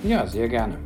Ja, 0.03 0.27
sehr 0.27 0.49
gerne. 0.49 0.79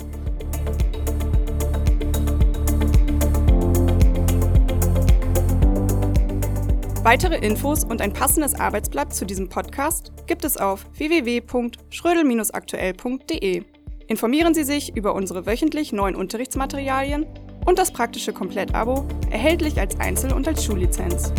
Weitere 7.02 7.36
Infos 7.36 7.82
und 7.82 8.02
ein 8.02 8.12
passendes 8.12 8.54
Arbeitsblatt 8.54 9.14
zu 9.14 9.24
diesem 9.24 9.48
Podcast 9.48 10.12
gibt 10.26 10.44
es 10.44 10.58
auf 10.58 10.84
www.schrödel-aktuell.de. 10.98 13.62
Informieren 14.06 14.52
Sie 14.52 14.64
sich 14.64 14.94
über 14.94 15.14
unsere 15.14 15.46
wöchentlich 15.46 15.94
neuen 15.94 16.14
Unterrichtsmaterialien 16.14 17.24
und 17.64 17.78
das 17.78 17.90
praktische 17.90 18.34
Komplettabo, 18.34 19.06
erhältlich 19.30 19.80
als 19.80 19.98
Einzel- 19.98 20.34
und 20.34 20.46
als 20.46 20.62
Schullizenz. 20.62 21.32